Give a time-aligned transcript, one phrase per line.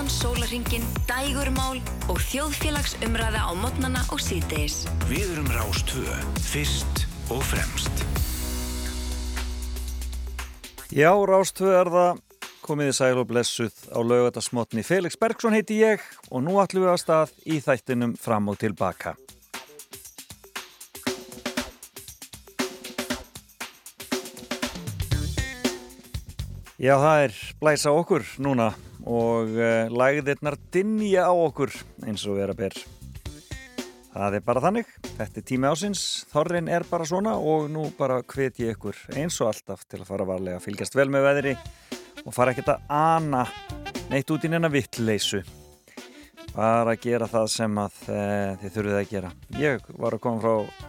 [0.00, 1.76] allan sólaringin, dægurmál
[2.08, 4.86] og þjóðfélagsumræða á modnana og síðdeis.
[5.10, 7.92] Við erum Rástvö, fyrst og fremst.
[10.88, 12.24] Já, Rástvö er það
[12.64, 14.80] komiði sæl og blessuð á laugatasmotni.
[14.80, 19.18] Felix Bergsson heiti ég og nú ætlum við að stað í þættinum fram og tilbaka.
[26.80, 28.72] Já, það er blæsa okkur núna
[29.08, 31.72] og uh, lagðirnar dinja á okkur
[32.06, 32.74] eins og vera ber.
[34.10, 36.00] Það er bara þannig, þetta er tími ásins,
[36.32, 40.08] þorrin er bara svona og nú bara hvet ég ykkur eins og alltaf til að
[40.08, 41.54] fara varlega að fylgjast vel með veðri
[42.24, 43.44] og fara ekkert að ana
[44.10, 45.44] neitt út í neina vittleysu.
[46.50, 48.22] Bara að gera það sem að e,
[48.64, 49.30] þið þurfið að gera.
[49.60, 50.88] Ég var að koma frá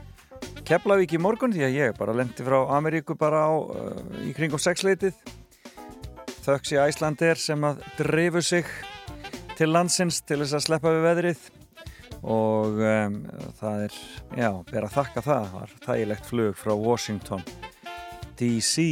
[0.65, 4.61] Keflavík í morgun því að ég bara lendi frá Ameríku bara á, uh, í kringum
[4.61, 5.17] sexleitið
[6.45, 8.69] þöks í Æslandir sem að drifu sig
[9.57, 11.49] til landsins til þess að sleppa við veðrið.
[12.21, 13.17] Og um,
[13.57, 13.97] það er,
[14.37, 15.43] já, ber að þakka það.
[15.45, 17.45] Það var þægilegt flug frá Washington
[18.41, 18.85] DC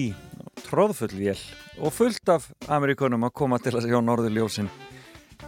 [0.65, 1.39] tróðfull vél
[1.79, 4.69] og fullt af Amerikunum að koma til að sjá Norðurljósin.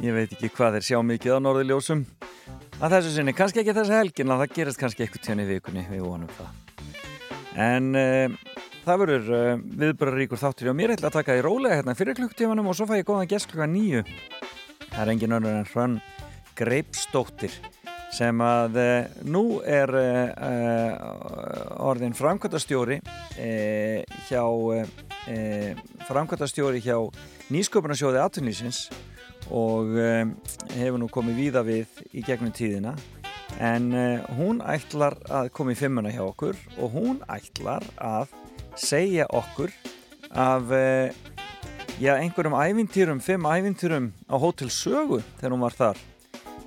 [0.01, 2.05] Ég veit ekki hvað þeir sjá mikið á Norðurljósum.
[2.81, 5.83] Að þessu sinni, kannski ekki þessu helgin að það gerist kannski eitthvað tján í vikunni
[5.91, 6.55] við vonum það.
[7.61, 8.37] En um,
[8.81, 12.71] Það verður uh, viðbörðaríkur þáttur og mér ætla að taka því rólega hérna fyrir klukktímanum
[12.71, 14.01] og svo fæ ég góðan gest klukka nýju.
[14.87, 15.99] Það er engin önnur en Hrönn
[16.57, 17.53] Greipsdóttir
[18.11, 20.97] sem að uh, nú er uh,
[21.91, 22.97] orðin framkvæmtastjóri
[24.31, 24.41] hjá
[26.09, 26.97] framkvæmtastjóri hjá
[27.53, 28.87] Nýsköpunarsjóði Atunlýsins
[29.53, 29.93] og
[30.73, 32.95] hefur nú komið víða við í gegnum tíðina
[33.61, 33.91] en
[34.37, 38.31] hún ætlar að koma í fimmuna hjá okkur og hún ætlar að
[38.75, 39.73] segja okkur
[40.31, 41.11] af eh,
[41.99, 45.99] já, einhverjum ævintýrum, fimm ævintýrum á Hotel Sögu þegar hún var þar.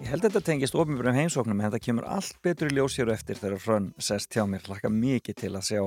[0.03, 3.39] Ég held að þetta tengist ofinbjörnum heimsóknum en þetta kemur allt betur í ljósjöru eftir
[3.41, 4.67] þegar Hrönn sest hjá mér.
[4.69, 5.83] Laka mikið til að sjá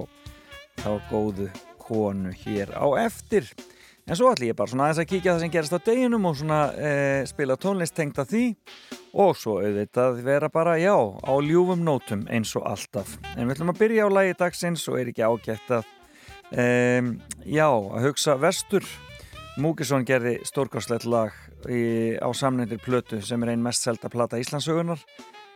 [0.81, 1.49] þá góðu
[1.81, 3.49] konu hér á eftir.
[4.07, 6.37] En svo ætlum ég bara svona aðeins að kíkja það sem gerast á deginum og
[6.39, 8.43] svona eh, spila tónlist tengt að því
[9.19, 13.17] og svo auðvitað vera bara, já, á ljúfum nótum eins og alltaf.
[13.35, 15.91] En við ætlum að byrja á lagi dagsins og er ekki ágætt að
[16.51, 18.85] Um, já, að hugsa vestur.
[19.57, 21.33] Múkisson gerði stórkáslegt lag
[21.65, 25.01] í, á samnendir plötu sem er einn mest selda plata Íslandsögunar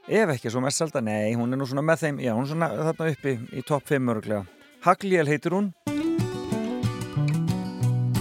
[0.09, 2.49] ef ekki svo mest selda, nei, hún er nú svona með þeim já, hún er
[2.49, 4.41] svona þarna uppi í topp 5 öruglega
[4.81, 5.67] Hagliel heitir hún.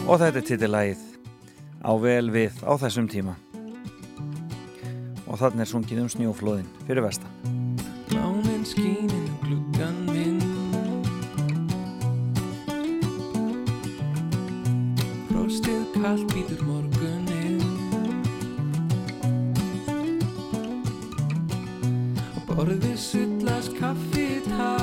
[0.05, 1.07] Og þetta er titillagið
[1.81, 3.39] á vel við á þessum tíma.
[5.25, 7.33] Og þarna er sungið um snjóflóðin fyrir vestan.
[8.13, 10.00] Lánin skínin gluggan
[16.01, 17.61] kallt býtur morgunin
[22.37, 24.80] Og borðið sullast kaffi tá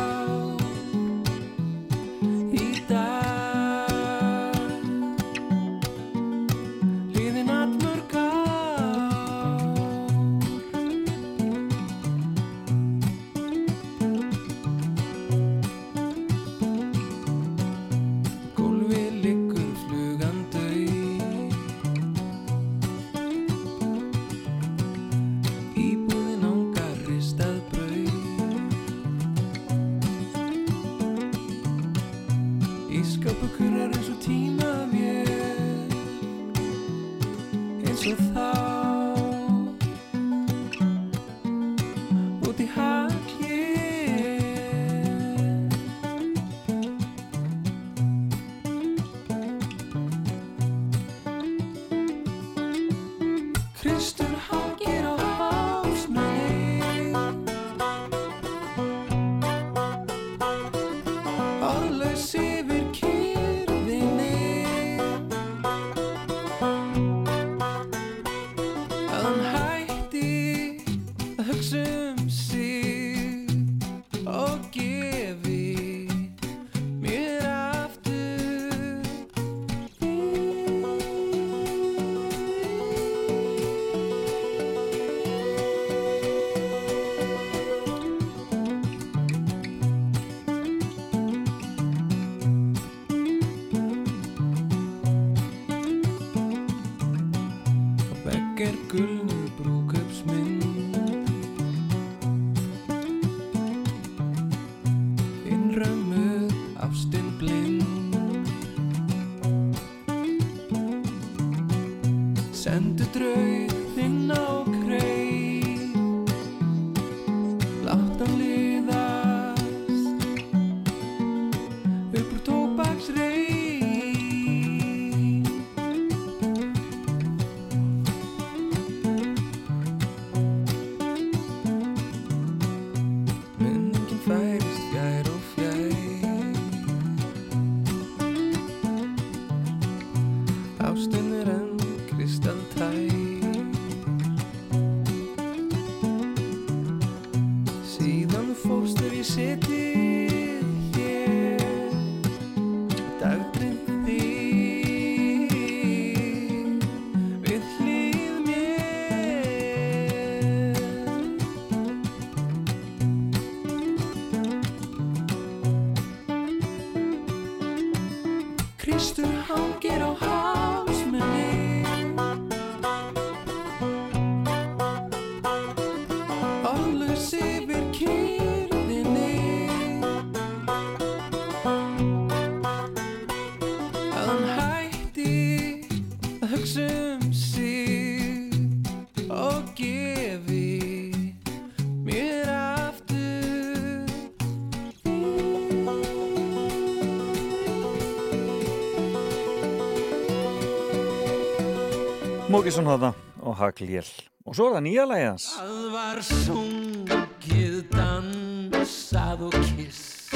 [202.67, 203.13] Mókisson hafða
[203.47, 204.07] og Hagljél
[204.43, 205.43] og svo er það nýja lægi hans.
[205.55, 210.35] Það var sungið, dansað og kist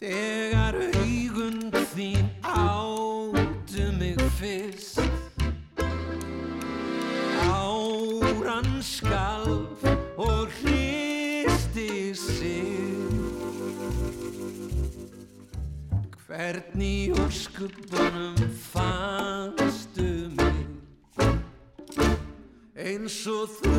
[0.00, 1.60] Þegar augun
[1.92, 4.98] þín áttu mig fyrst.
[7.46, 9.86] Áran skalf
[10.18, 13.06] og hristi sig.
[16.26, 18.34] Hvernig í óskupunum
[18.72, 19.31] fannstu
[23.02, 23.78] Eins og þú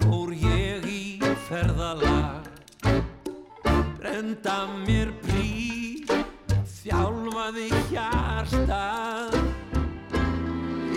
[0.00, 1.02] fór ég í
[1.44, 2.48] ferðalag.
[4.00, 6.02] Brenda mér prí,
[6.80, 9.36] þjálfaði hjartað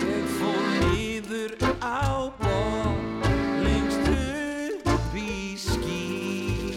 [0.02, 3.30] Ég fór niður á bók,
[3.62, 6.74] lengst upp í ský.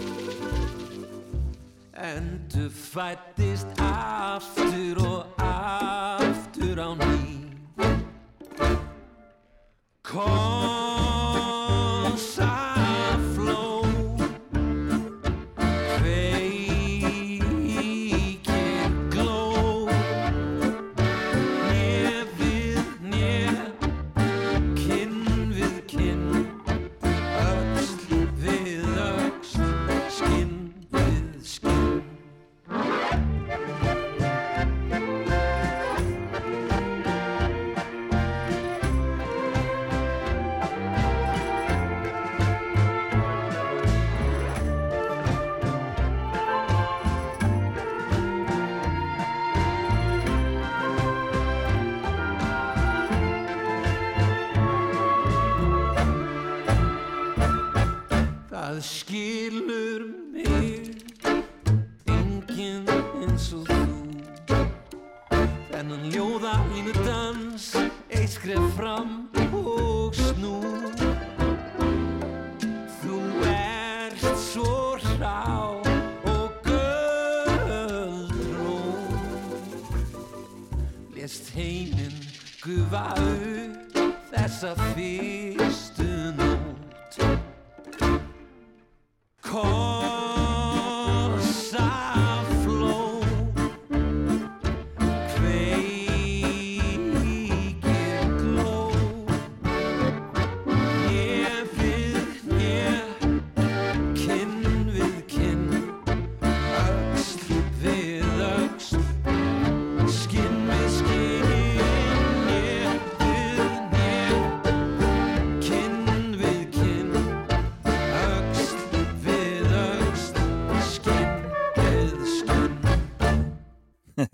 [2.14, 7.15] Endur fættist aftur og aftur á ný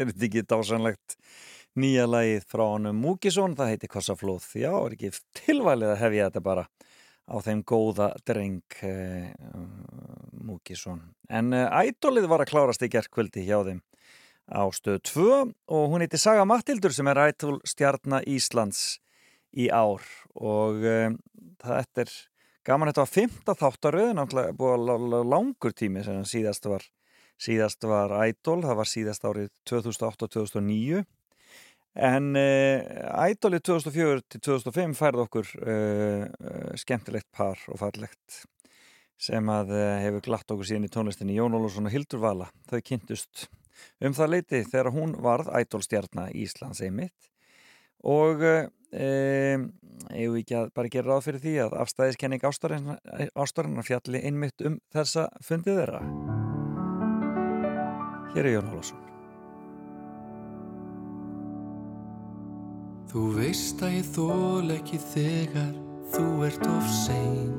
[0.01, 1.17] er þetta ekki dásanlegt
[1.79, 6.43] nýja lagið frá honum Múkisson, það heiti Kossaflóð já, er ekki tilvalið að hefja þetta
[6.47, 6.65] bara
[7.31, 9.31] á þeim góða dreng eh,
[10.41, 13.79] Múkisson en eh, ædolið var að klárast í gerkvöldi hjá þeim
[14.51, 15.29] á stöð 2
[15.71, 18.99] og hún heiti Saga Mattildur sem er ædol stjarnar Íslands
[19.51, 20.03] í ár.
[20.35, 21.11] Og eh,
[21.63, 22.13] þetta er
[22.67, 26.85] gaman þetta var fymta þáttaröð náttúrulega búið langur tími sem síðast var
[27.41, 31.01] síðast var Idol, það var síðast árið 2008-2009
[31.95, 38.45] En uh, Ædoli 2004 til 2005 færði okkur uh, uh, skemmtilegt par og fallegt
[39.21, 42.47] sem að hefur glatt okkur síðan í tónlistinni Jón Ólússon og Hildur Vala.
[42.71, 43.43] Þau kynntust
[44.01, 47.29] um það leiti þegar hún varð Ædolstjarnar Íslands einmitt.
[48.01, 54.81] Og við ekki að bara gera ráð fyrir því að afstæðiskenning ástarinnar fjalli einmitt um
[54.89, 56.30] þessa fundið þeirra
[58.31, 59.01] Hér er Jón Hólásson
[63.11, 65.71] Þú veist að ég þól ekki þegar
[66.13, 67.49] þú ert of sein.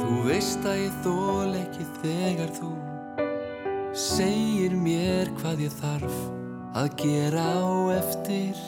[0.00, 2.72] Þú veist að ég þól ekki þegar þú
[3.94, 6.18] segir mér hvað ég þarf
[6.82, 8.58] að gera á eftir.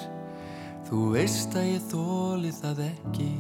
[0.86, 3.30] Þú veist að ég þóli það ekki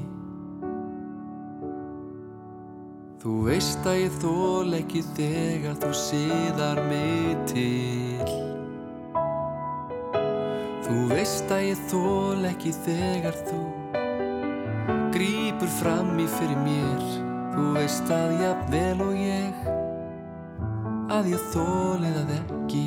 [3.22, 8.32] Þú veist að ég þól ekki þegar þú síðar mig til.
[10.82, 13.60] Þú veist að ég þól ekki þegar þú
[15.14, 17.06] Grýpur fram í fyrir mér.
[17.54, 19.64] Þú veist að jafnvel og ég
[21.14, 22.86] Að ég þóli það ekki.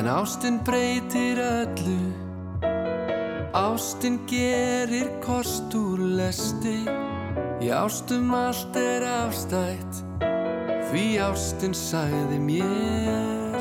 [0.00, 2.23] En ástinn breytir öllu
[3.54, 6.80] Ástinn gerir kost úr lesti.
[7.62, 10.04] Í ástum allt er afstætt.
[10.94, 13.54] Því ástinn sagði mér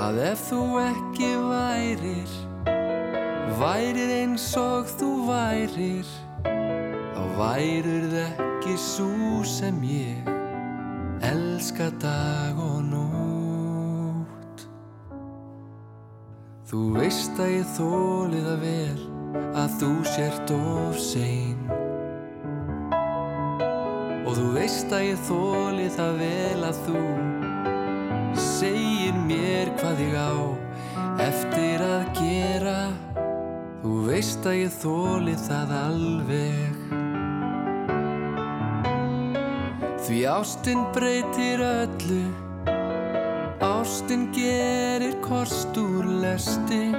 [0.00, 2.32] Að ef þú ekki værir
[3.58, 6.08] Værir eins og þú værir
[6.46, 10.32] Þá værir það ekki svo sem ég
[11.28, 12.75] Elska dag og
[16.66, 19.02] Þú veist að ég þóli það vel
[19.54, 21.60] að þú sért of sein.
[24.26, 27.02] Og þú veist að ég þóli það vel að þú
[28.48, 30.34] segir mér hvað ég á
[31.28, 32.80] eftir að gera.
[33.84, 36.82] Þú veist að ég þóli það alveg.
[40.02, 42.24] Því ástinn breytir öllu
[43.86, 46.90] Ástin gerir kost úr lesti.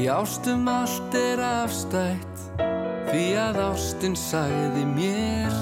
[0.00, 2.40] Í ástum allt er afstætt
[3.10, 5.52] Því að ástin sagði mér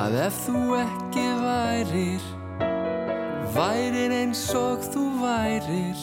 [0.00, 2.26] Að ef þú ekki værir
[3.58, 6.02] Værir eins og þú værir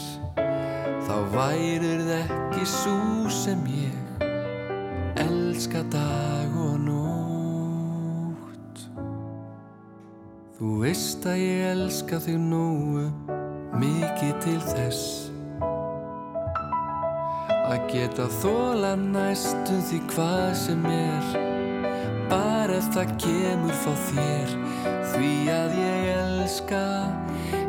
[1.10, 2.98] Þá værir það ekki svo
[3.34, 4.30] sem ég
[5.26, 6.43] Elska dag
[10.64, 13.02] Þú veist að ég elska þig nógu
[13.82, 15.02] Mikið til þess.
[17.68, 21.28] Að geta þóla næstu því hvað sem er.
[22.32, 24.56] Bara ef það kemur frá þér.
[25.12, 26.86] Því að ég elska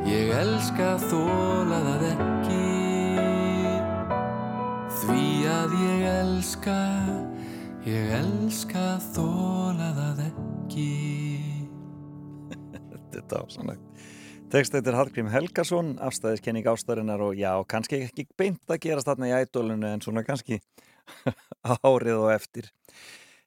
[0.07, 2.63] Ég elska að þóla það ekki.
[5.03, 6.81] Því að ég elska
[7.91, 11.24] Ég elska að þóla það ekki
[13.35, 14.13] Þetta er ásanlegt
[14.55, 19.31] Tekst þetta er Hallgrím Helgason, afstæðiskenning ástarinnar og já, kannski ekki beint að gerast þarna
[19.31, 20.61] í ædolunu en svona kannski
[21.83, 22.69] árið og eftir.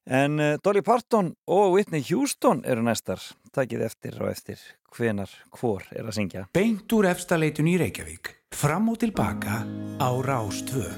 [0.03, 3.23] En uh, Dolly Parton og Whitney Houston eru næstar,
[3.55, 4.59] takið eftir og eftir
[4.97, 6.47] hvenar hvor er að syngja.
[6.51, 9.61] Beint úr efstaleitun í Reykjavík, fram og tilbaka
[10.03, 10.89] á Rástvö.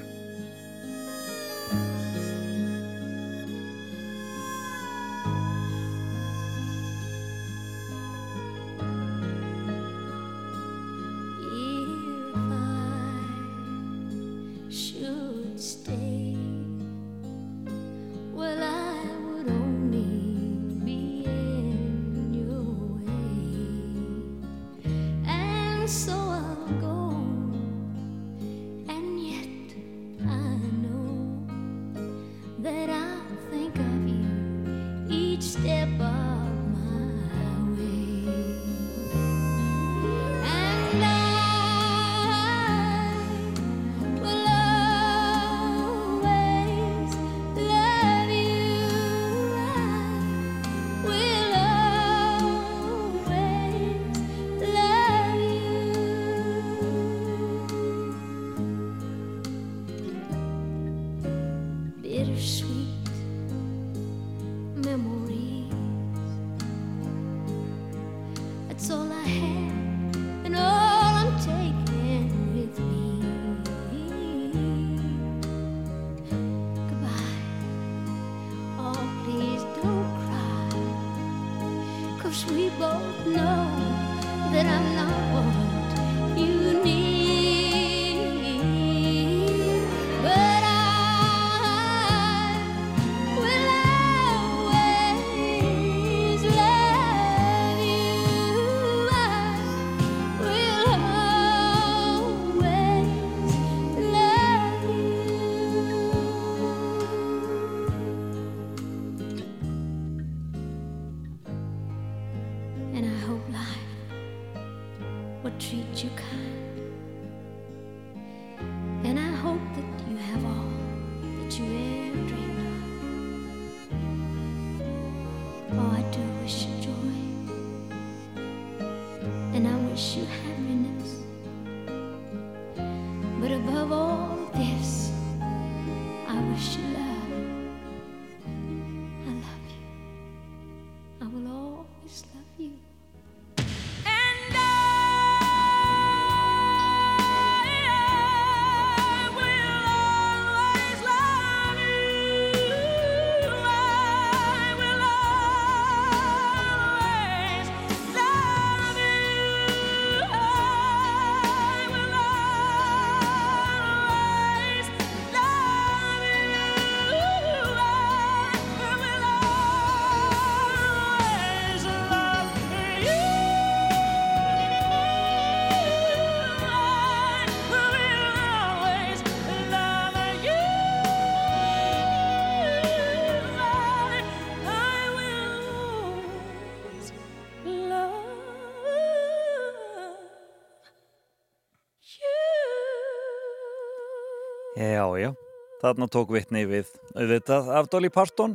[194.80, 195.34] Já, já,
[195.82, 198.54] þarna tók vitni við auðvitað af Dolly Parton.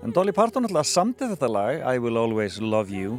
[0.00, 3.18] En Dolly Parton alltaf samtið þetta lag I Will Always Love You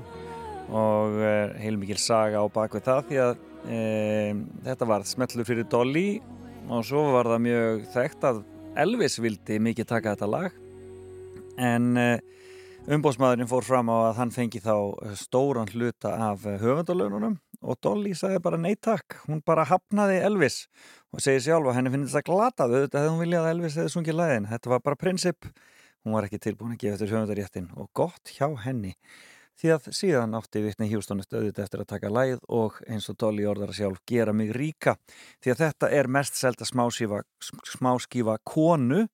[0.74, 6.08] og uh, heilmikil saga á bakvið það því að uh, þetta var smetlu fyrir Dolly
[6.66, 8.42] og svo var það mjög þekkt að
[8.88, 10.58] Elvis vildi mikið taka þetta lag.
[11.62, 12.18] En uh,
[12.90, 14.74] umbóðsmaðurinn fór fram á að hann fengi þá
[15.22, 20.66] stóran hluta af höfundalönunum og Dolly sagði bara neittak, hún bara hafnaði Elvis
[21.14, 23.94] og segir sjálf að henni finnst þetta glatað auðvitað hefði hún viljað að Elvis hefði
[23.96, 25.50] sungið læðin þetta var bara prinsip,
[26.06, 28.94] hún var ekki tilbúin að gefa eftir höfundaréttin og gott hjá henni
[29.58, 33.48] því að síðan átti vittni Hjústónu stöðut eftir að taka læð og eins og Dolly
[33.50, 34.96] orðar að sjálf gera mig ríka
[35.42, 37.24] því að þetta er mest selta smáskífa,
[37.74, 39.08] smáskífa konu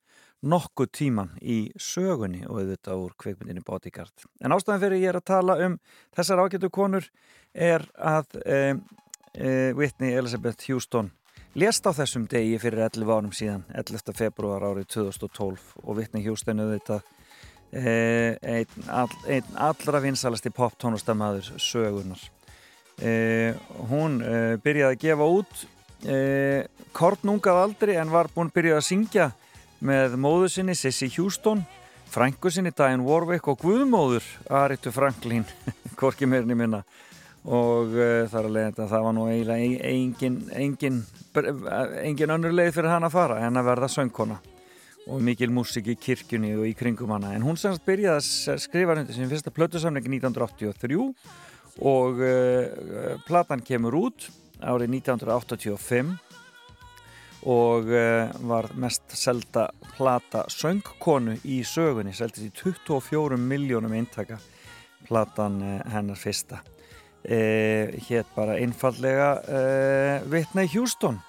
[0.44, 5.30] nokkuð tíman í sögunni og auðvitað úr kveikmyndinni Bodyguard en ástæðan fyrir ég er að
[5.32, 5.78] tala um
[6.16, 7.08] þessar ágætu konur
[7.54, 8.58] er að e,
[9.38, 11.12] e, Whitney Elizabeth Houston
[11.56, 14.12] lést á þessum degi fyrir 11 árum síðan 11.
[14.18, 17.00] februar árið 2012 og vittni hjústenu þetta
[17.72, 22.30] eh, einn all, ein allra vinsalasti pop tónustamæður sögunar
[23.90, 24.20] hún
[24.62, 25.64] byrjaði að gefa út
[26.94, 29.26] kortnungað aldri en var búin byrjaði að syngja
[29.84, 31.64] með móðu sinni Sissy Houston
[32.14, 35.46] frængu sinni Diane Warwick og guðmóður Aritu Franklin
[36.00, 36.84] korki meirinni minna.
[37.44, 41.02] Og uh, þar að leiða það var nú eiginlega engin, engin,
[41.36, 44.40] engin önnur leið fyrir hann að fara en að verða söngkona.
[45.12, 47.34] Og mikil músik í kirkjunni og í kringum hana.
[47.36, 51.02] En hún semst byrjaði að skrifa hundi sin fyrsta plötusamling 1983
[51.84, 54.30] og uh, platan kemur út
[54.64, 56.16] árið 1985
[57.50, 64.40] og uh, var mest selda plata söngkonu í sögunni seldist í 24 miljónum eintaka
[65.08, 65.60] platan
[65.92, 66.62] hennar fyrsta.
[67.24, 71.22] Eh, hétt bara einfallega eh, Whitney Houston.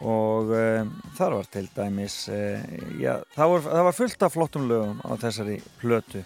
[0.00, 0.82] Og eh,
[1.18, 2.64] þar var til dæmis eh,
[2.98, 6.24] já, það, var, það var fullt af flottum lögum á þessari plötu.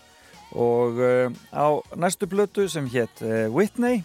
[0.56, 1.68] Og eh, á
[2.00, 4.00] næstu plötu sem hétt eh, Whitney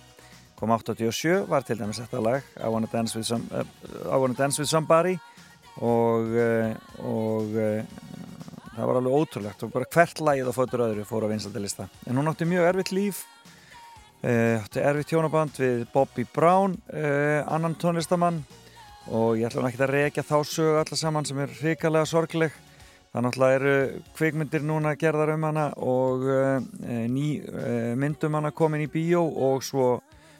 [0.60, 3.66] kom 87 var til dæmis þetta lag I Wanna Dance With, some,
[4.06, 5.18] wanna dance with Somebody.
[5.80, 6.34] Og,
[7.08, 7.54] og
[8.80, 9.66] það var alveg ótrúlegt.
[9.66, 12.94] Og bara hvert lagið á fötur öðru fór á vinsaldilista en hún átti mjög erfitt
[12.96, 13.26] líf.
[14.20, 18.42] Uh, erfið tjónaband við Bobby Brown uh, annan tónlistamann.
[19.10, 22.58] Og ég ætla ekki að reykja þá sögu allar saman sem er hrikalega sorgleg.
[23.10, 23.76] Þannig að eru
[24.20, 26.60] kvikmyndir núna gerðar um hana og uh,
[27.10, 27.40] ný
[27.98, 29.96] myndum hana komin í bíó og svo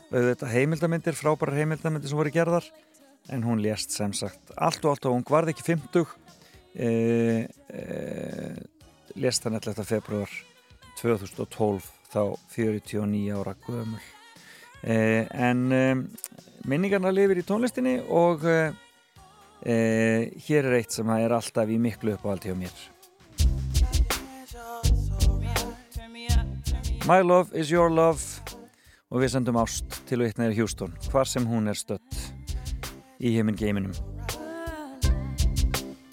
[0.10, 2.66] auðvitað heimildamindir, frábærar heimildamindir sem voru gerðar
[3.30, 6.06] en hún lést sem sagt allt og allt og hún varði ekki 50
[9.20, 9.84] lést hann 11.
[9.84, 10.30] februar
[11.00, 12.22] 2012 þá
[12.56, 14.02] 49 ára gömul.
[14.82, 15.96] Eh, en eh,
[16.68, 18.72] minningarna lifir í tónlistinni og eh,
[20.48, 22.74] hér er eitt sem er alltaf í miklu uppáhald hjá mér.
[27.08, 28.39] My Love Is Your Love
[29.10, 32.20] og við sendum ást til Whitney Houston hvar sem hún er stött
[33.20, 33.96] í heiminn geiminum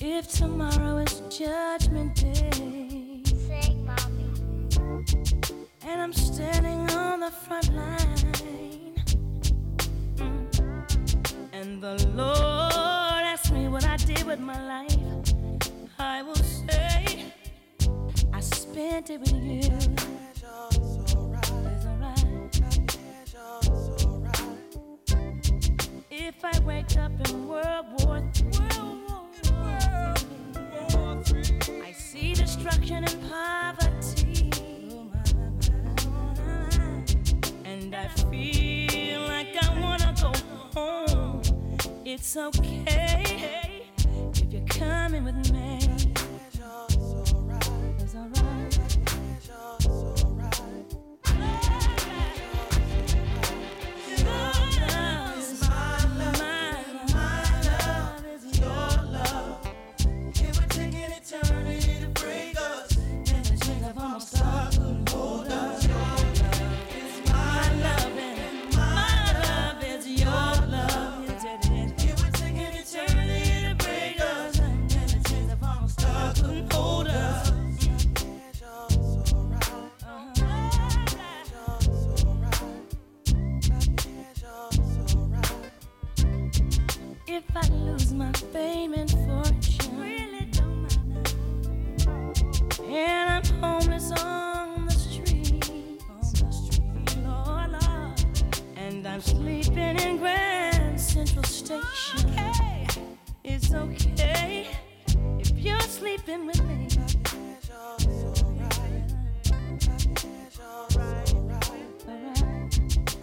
[0.00, 4.32] If tomorrow is judgment day Sing, mommy
[5.84, 8.94] And I'm standing on the front line.
[11.52, 14.96] And the Lord asks me what I did with my life
[15.98, 17.32] I will say
[18.32, 20.35] I spent it with you
[26.26, 28.66] If I wake up in World War III,
[31.84, 34.50] I see destruction and poverty,
[37.64, 40.32] and I feel like I wanna go
[40.74, 41.42] home.
[42.04, 43.84] It's okay
[44.34, 46.05] if you're coming with me.
[88.16, 91.36] My fame and fortune, really don't matter.
[92.84, 98.20] And I'm homeless on the street, on the street, Lord, Lord.
[98.76, 101.84] And I'm sleeping in Grand Central Station.
[103.44, 104.66] It's okay
[105.38, 106.88] if you're sleeping with me.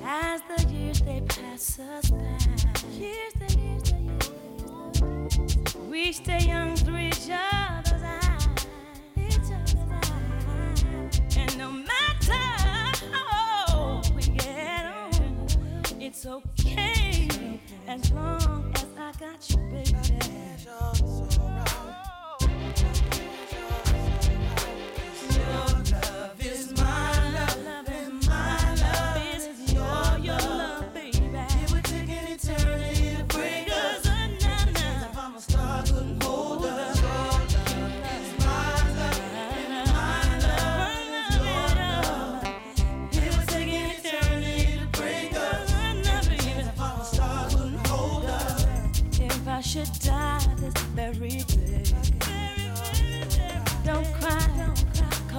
[0.06, 2.38] As the years they pass us by,
[2.92, 3.23] years,
[5.94, 8.48] we stay young through each other's eyes.
[11.38, 12.34] And no matter
[13.12, 15.48] how we get on,
[16.02, 17.30] it's okay
[17.88, 19.94] as long as I got you, baby.
[20.64, 20.82] Your
[26.02, 26.73] love is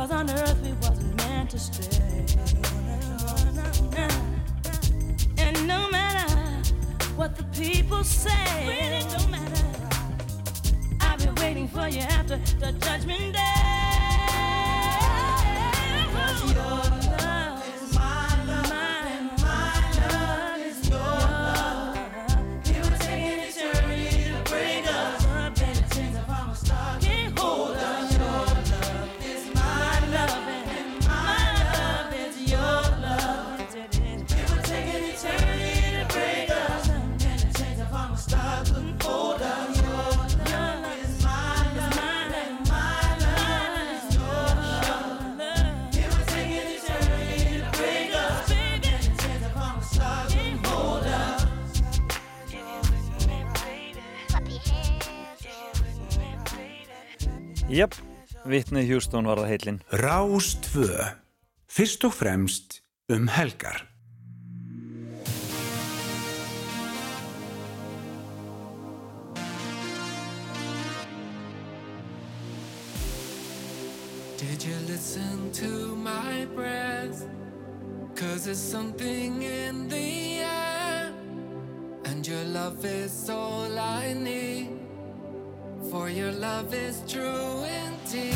[0.06, 2.26] cause on earth we wasn't meant to stay.
[5.38, 6.30] And no matter
[7.16, 8.30] what the people say,
[8.66, 9.66] really don't matter.
[11.00, 13.53] I've been waiting for you after the judgment day.
[58.44, 60.84] Whitney Houston var það heilin Rás 2.
[61.64, 63.86] Fyrst og fremst um helgar.
[74.36, 77.24] Did you listen to my breath?
[78.14, 81.14] Cause there's something in the air.
[82.04, 84.83] And your love is all I need.
[85.90, 88.34] For your love is true indeed.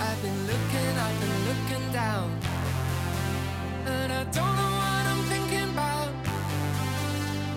[0.00, 2.28] I've been looking, I've been looking down.
[3.86, 6.12] And I don't know what I'm thinking about.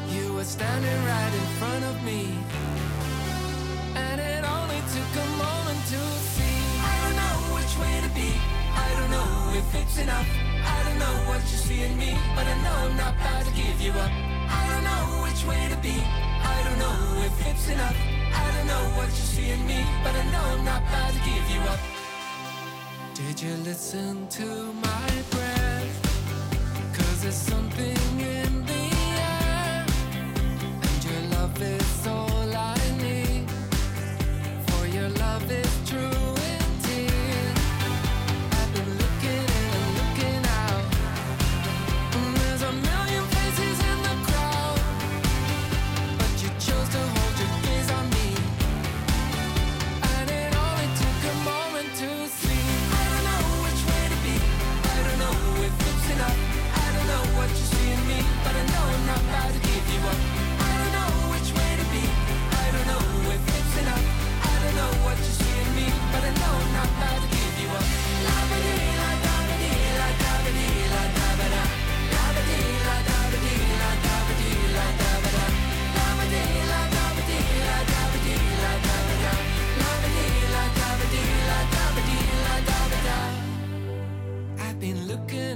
[0.09, 2.37] You were standing right in front of me.
[3.95, 6.01] And it only took a moment to
[6.33, 6.59] see.
[6.79, 8.31] I don't know which way to be.
[8.85, 10.29] I don't know if it's enough.
[10.63, 13.51] I don't know what you see in me, but I know I'm not about to
[13.53, 14.11] give you up.
[14.11, 15.97] I don't know which way to be.
[15.99, 18.12] I don't know if it's enough.
[18.33, 21.19] I don't know what you see in me, but I know I'm not about to
[21.29, 21.79] give you up.
[23.13, 25.99] Did you listen to my breath?
[26.97, 28.83] Cause there's something in the
[29.19, 29.85] air
[30.81, 32.32] And your love is all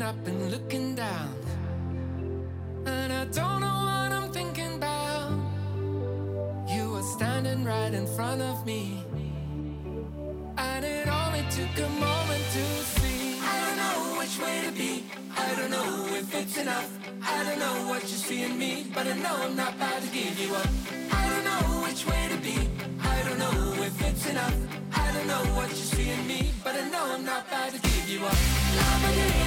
[0.08, 1.36] up and looking down.
[2.86, 5.32] And I don't know what I'm thinking about.
[6.74, 9.04] You were standing right in front of me.
[10.58, 12.66] And it only took a moment to
[12.96, 13.38] see.
[13.54, 14.92] I don't know which way to be.
[15.36, 15.90] I don't know
[16.22, 16.90] if it's enough.
[17.22, 20.08] I don't know what you see in me But I know I'm not about to
[20.08, 20.70] give you up.
[21.12, 22.58] I don't know which way to be.
[23.14, 24.58] I don't know if it's enough.
[24.94, 27.80] I don't know what you see in me But I know I'm not about to
[27.80, 28.38] give you up.
[28.78, 29.47] La-ba-dee,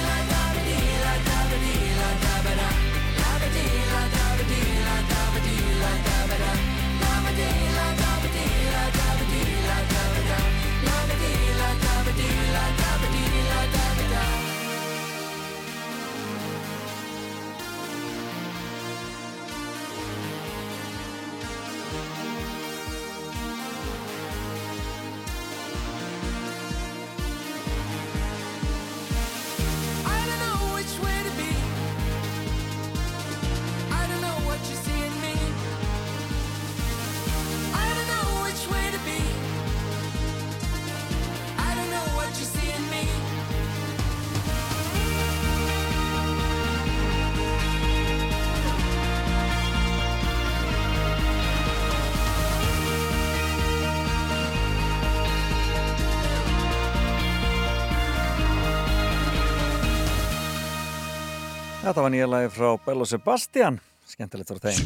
[61.91, 63.75] Þetta var nýja lagi frá Bello Sebastian,
[64.07, 64.85] skemmtilegt frá þeim.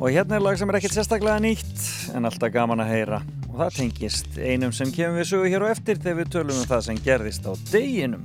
[0.00, 1.82] Og hérna er lag sem er ekkert sérstaklega nýtt,
[2.16, 3.18] en alltaf gaman að heyra.
[3.50, 6.70] Og það tengist einum sem kemur við sögu hér og eftir þegar við tölum um
[6.70, 8.24] það sem gerðist á deginum.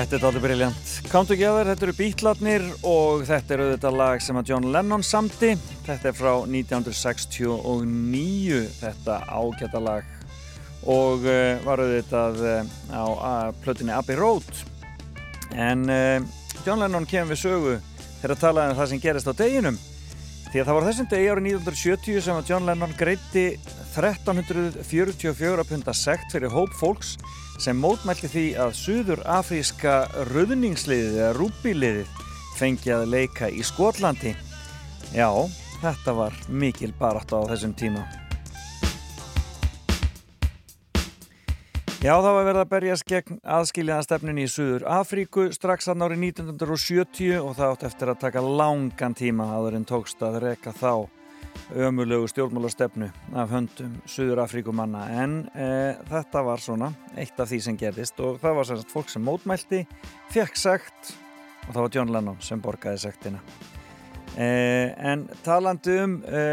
[0.00, 0.90] Þetta er alveg briljant.
[1.10, 5.50] Come Together, þetta eru Beatlarnir og þetta er auðvitað lag sem að John Lennon samti.
[5.84, 10.04] Þetta er frá 1969, þetta ágæta lag
[10.88, 14.48] og uh, var auðvitað uh, á uh, plötunni Abbey Road.
[15.52, 16.16] En uh,
[16.64, 17.74] John Lennon kemur við sögu
[18.20, 19.76] þegar að tala um það sem gerist á deginum.
[20.50, 23.46] Því að það var þessum degi árið 1970 sem að John Lennon greitti
[23.96, 27.16] 1344 punda sekt fyrir hóp fólks
[27.60, 29.96] sem mótmælti því að Suður Afríska
[30.30, 32.14] röðningsliðið eða rúbíliðið
[32.56, 34.32] fengi að leika í Skotlandi.
[35.12, 35.28] Já,
[35.82, 38.06] þetta var mikil barátt á þessum tíma.
[42.00, 47.34] Já, það var verið að berjast gegn aðskiljaðastefnun í Suður Afríku strax að árið 1970
[47.42, 51.19] og það átt eftir að taka langan tíma áður en tókst að reka þá
[51.76, 55.68] ömulegu stjórnmálastefnu af höndum Suður Afríkumanna en e,
[56.10, 59.84] þetta var svona eitt af því sem gerðist og það var semst fólk sem mótmælti,
[60.34, 61.12] fekk sagt
[61.68, 63.42] og það var John Lennon sem borgaði sektina.
[64.36, 64.48] E,
[64.98, 66.44] en talandi um e,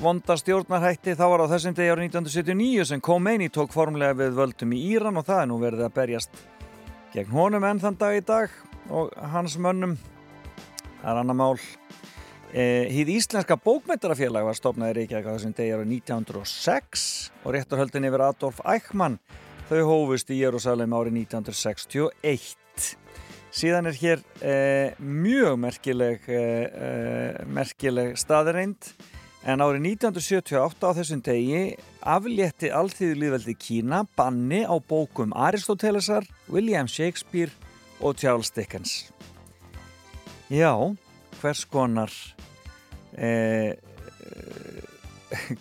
[0.00, 4.76] vonda stjórnarhætti þá var á þessum degi árið 1979 sem Khomeini tók formlega við völdum
[4.76, 6.44] í Íran og það er nú verið að berjast
[7.14, 8.52] gegn honum enn þann dag í dag
[8.92, 9.96] og hans mönnum.
[11.00, 11.56] Það er annar mál
[12.56, 17.02] Hýð Íslenska bókmyndarafélag var stopnaði Reykjavík á þessum degi árið 1906
[17.44, 19.18] og réttarhöldin yfir Adolf Eichmann
[19.68, 22.94] þau hófust í Jérúsalem árið 1961.
[23.52, 28.88] Síðan er hér eh, mjög merkileg, eh, merkileg staðreind
[29.44, 31.60] en árið 1978 á þessum degi
[32.00, 37.52] aflétti allþýðu líðveldi Kína banni á bókum Aristotelesar, William Shakespeare
[38.00, 39.10] og Charles Dickens.
[40.48, 40.72] Já,
[41.36, 42.12] hvers konar
[43.16, 43.74] eh,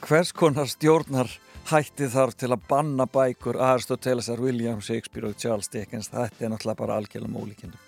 [0.06, 1.32] hvers konar stjórnar
[1.72, 6.12] hætti þarf til að banna bækur Aristotelesar, William Shakespeare og Charles Dickens?
[6.14, 7.86] Þetta er náttúrulega bara algjörlega mólíkjöndu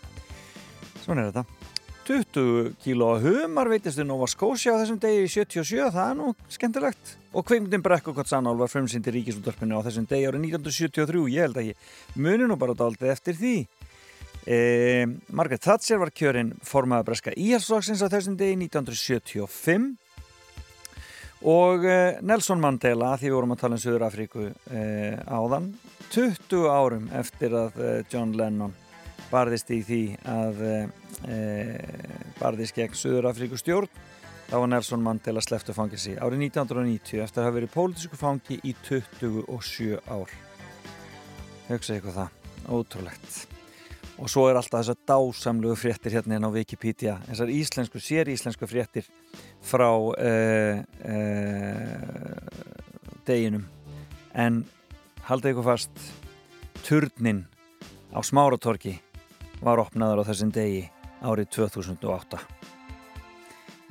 [1.08, 1.45] svona er þetta.
[2.08, 7.15] 20 kíló humar veitistu Nova Scotia á þessum degi í 77 það er nú skemmtilegt.
[7.36, 11.60] Og kveimdinn Brekkokott Sannál var frumsýnd í ríkisúttarpinu á þessum degi árið 1973 ég held
[11.60, 13.56] að ég muni nú bara dálítið eftir því
[14.47, 19.89] Eh, Margaret Thatcher var kjörinn formaða breska íhalsflokksins á þessum degi 1975
[21.51, 25.73] og eh, Nelson Mandela því við vorum að tala um Suður Afríku eh, áðan
[26.15, 28.77] 20 árum eftir að eh, John Lennon
[29.27, 29.99] barðist í því
[30.31, 31.83] að eh,
[32.39, 33.91] barðist gegn Suður Afríku stjórn.
[34.47, 38.71] Þá var Nelson Mandela sleftu fangilsi árið 1990 eftir að hafa verið pólitísku fangi í
[38.88, 40.31] 27 ár.
[41.67, 42.36] Hugsa ykkur það,
[42.71, 43.57] ótrúlegt
[44.17, 47.17] og svo er alltaf þessar dásamlegu fréttir hérna inn á Wikipedia.
[47.30, 49.06] Þessar íslensku, sér íslensku fréttir
[49.62, 52.41] frá uh, uh,
[53.27, 53.67] deginum.
[54.34, 54.63] En
[55.30, 56.01] haldið ykkur fast
[56.86, 57.45] turnin
[58.10, 58.97] á Smáratorki
[59.62, 60.86] var opnaður á þessum degi
[61.21, 62.41] árið 2008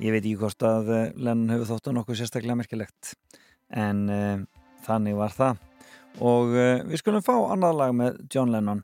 [0.03, 3.15] ég veit ekki hvort að uh, Lennon hefur þótt á nokkuð sérstaklega merkilegt
[3.73, 4.43] en uh,
[4.87, 5.63] þannig var það.
[6.17, 6.53] Og
[6.89, 8.79] við skulum fá annað lag með John Lennon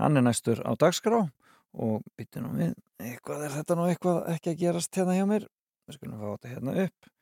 [0.00, 1.24] hann er næstur á dagskrá
[1.72, 5.48] og byttu nú við eitthvað er þetta nú eitthvað ekki að gerast hérna hjá mér
[5.88, 7.12] við skulum fá þetta hérna upp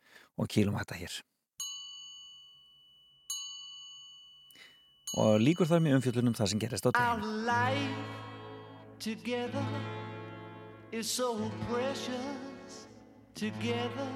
[0.40, 1.18] og kýlum þetta hér
[5.20, 6.90] og líkur þar með umfjöldunum það sem gerist á
[11.68, 12.88] precious.
[13.34, 14.11] Together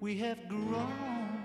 [0.00, 1.42] we have grown.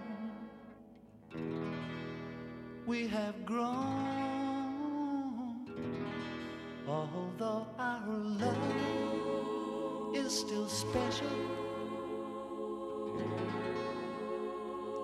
[2.86, 4.25] We have grown.
[6.88, 8.58] Although our love
[10.16, 11.28] is still special.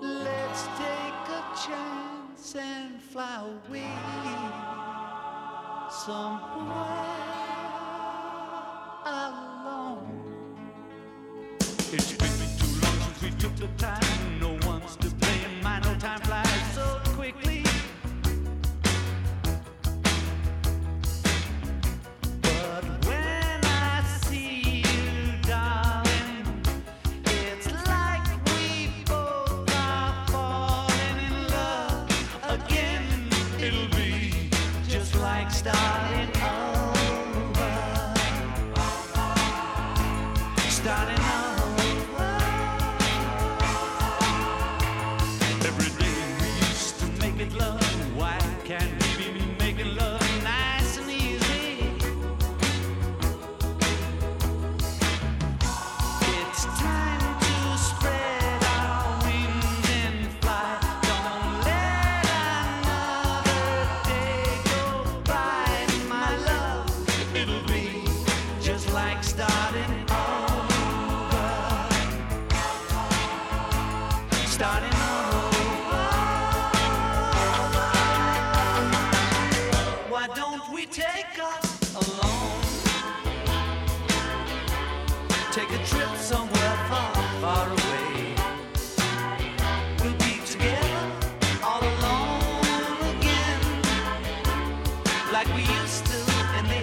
[0.00, 3.90] Let's take a chance and fly away
[5.90, 6.62] somewhere
[9.04, 10.06] alone.
[11.92, 14.38] It's been too long since we took the time.
[14.38, 15.66] No one's to blame.
[15.66, 16.41] I know time flies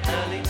[0.08, 0.49] early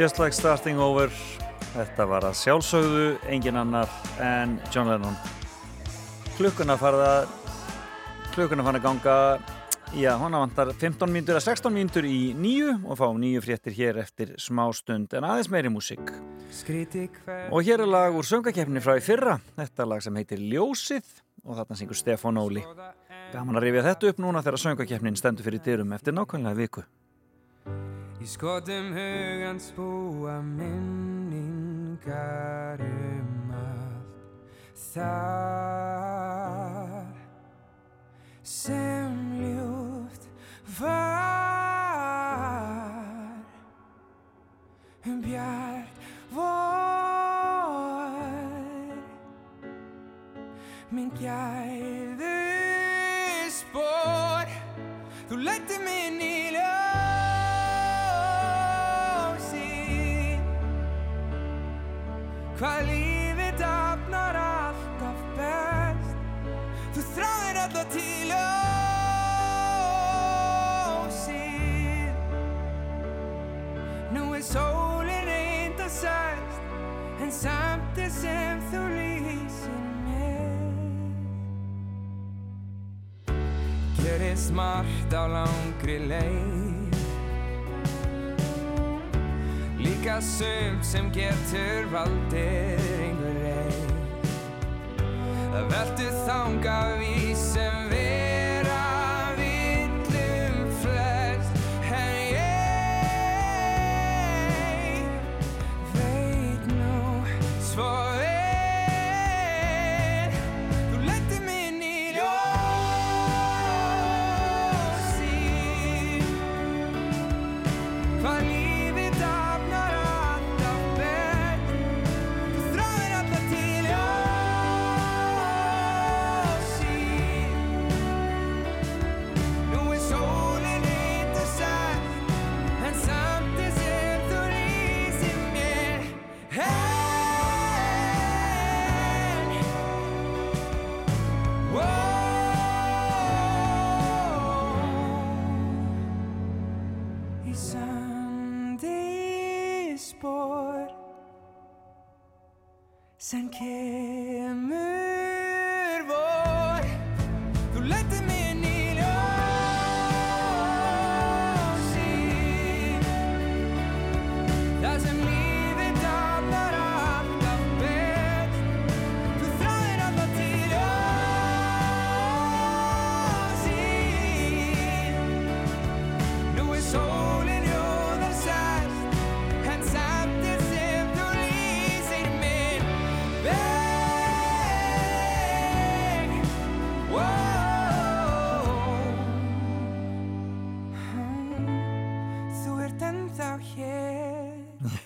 [0.00, 1.10] Just like starting over.
[1.74, 3.90] Þetta var að sjálfsögðu engin annar
[4.24, 5.16] en John Lennon.
[6.38, 7.10] Klukkuna farða
[8.32, 9.16] Klukkuna fann að ganga
[9.92, 14.00] Já, hana vantar 15 mínútur að 16 mínútur í nýju og fá nýju fréttir hér
[14.00, 16.14] eftir smá stund en aðeins meiri músík.
[17.50, 19.36] Og hér er lag úr söngakeppni frá í fyrra.
[19.58, 21.12] Þetta er lag sem heitir Ljósið
[21.44, 22.64] og þarna syngur Stefán Óli.
[23.34, 26.86] Gaman að rifja þetta upp núna þegar söngakeppnin stendur fyrir dyrum eftir nákvæmlega viku
[28.20, 31.96] Í skotum hugans búa minningar
[32.84, 35.56] um allt það
[38.44, 40.28] sem ljúft
[40.76, 41.00] var.
[45.08, 45.96] Um bjart
[46.36, 46.60] vor.
[50.92, 52.36] Minn gæðu
[53.48, 54.44] spór
[55.24, 56.00] þú lætti mig
[62.60, 66.18] hvað lífið dafnar alltaf best.
[66.92, 68.90] Þú þráðir alla til ljósi
[74.12, 76.60] nú er sólin reynd að sæst
[77.24, 80.52] en samt er sem þú lýsir mér
[84.02, 86.79] gerist margt á langri leið
[89.80, 93.94] Líka sumt sem getur valdið einhver reið
[95.50, 98.29] Það veltu þanga við sem vera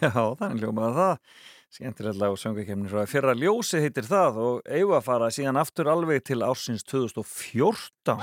[0.05, 1.15] Já, þannig hljómaði það.
[1.75, 5.91] Skemmtilegt lag og söngakefni frá fyrra ljósi heitir það og eigu að fara síðan aftur
[5.91, 8.21] alveg til ársins 2014.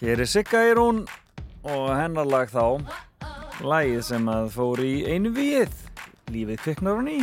[0.00, 1.02] Hér er Sigga Eirún
[1.66, 2.78] og hennar lag þá,
[3.66, 5.74] lagið sem að fór í einu við,
[6.30, 7.22] lífið kviknar hún í.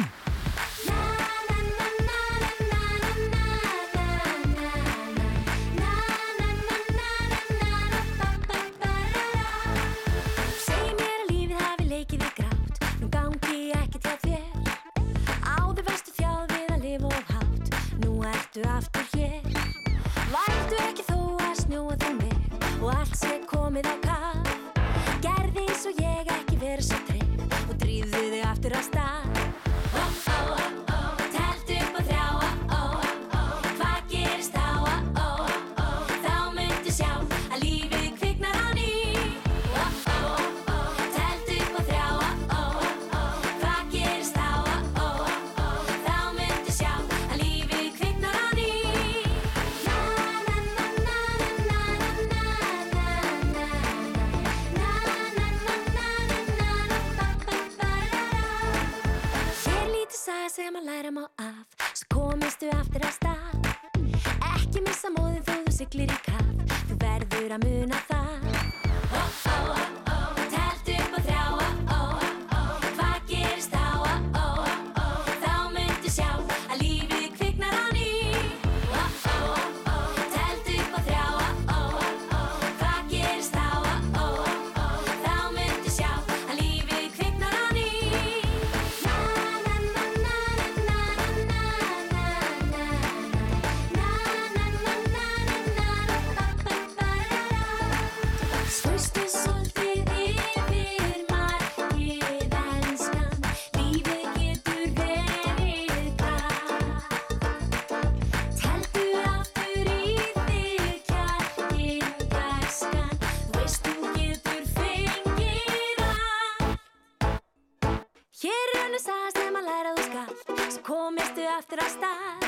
[121.57, 122.43] aftur á stað.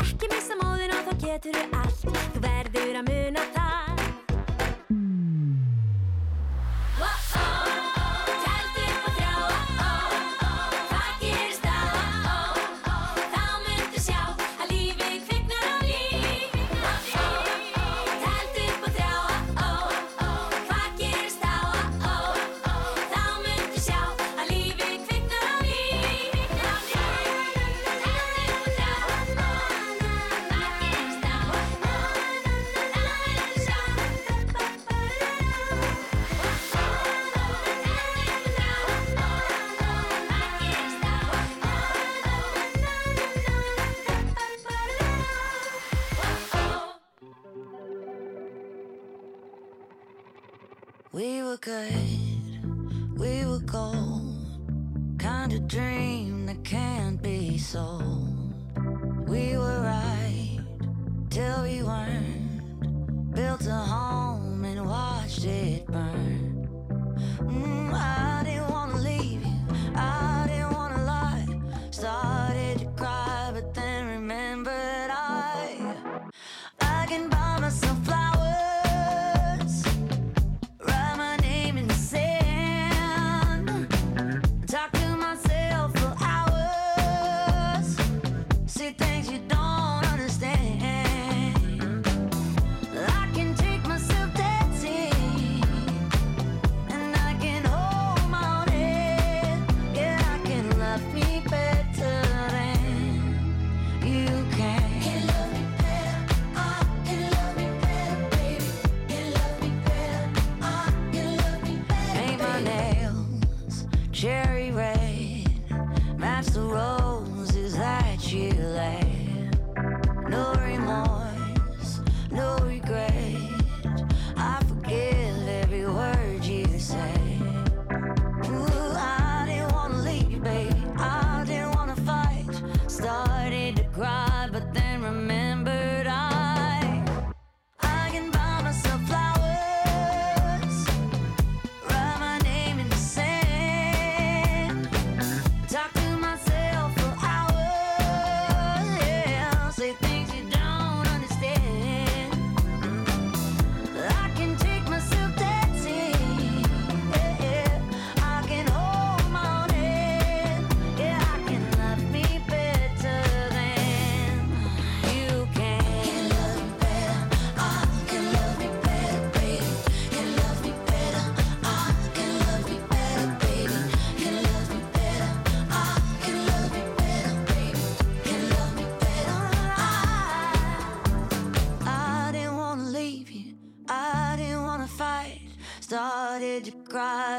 [0.00, 2.06] Ekki missa móðin og þá getur þau allt.
[2.32, 3.93] Þú verður að muna það.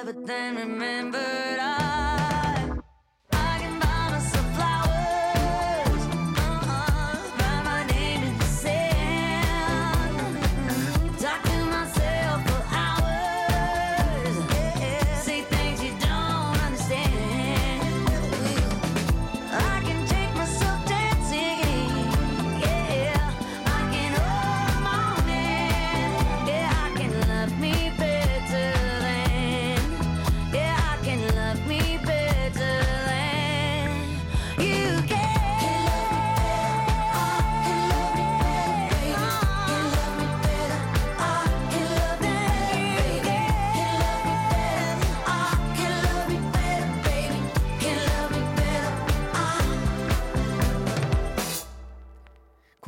[0.05, 1.24] But then remember.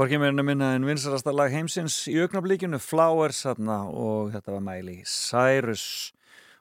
[0.08, 5.02] Hvorki meirinu minna en vinsarasta lag heimsins í augnablíkinu Flowers þarna og þetta var Miley
[5.04, 5.82] Cyrus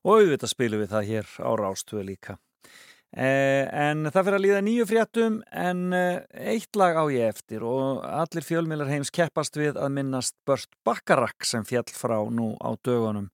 [0.03, 2.35] og auðvitað spilum við það hér á Rástöðu líka.
[3.15, 6.25] Eh, en það fyrir að líða nýju fréttum en eh,
[6.57, 11.47] eitt lag á ég eftir og allir fjölmiðlar heims keppast við að minnast Bört Bakarak
[11.47, 13.31] sem fjall frá nú á dögunum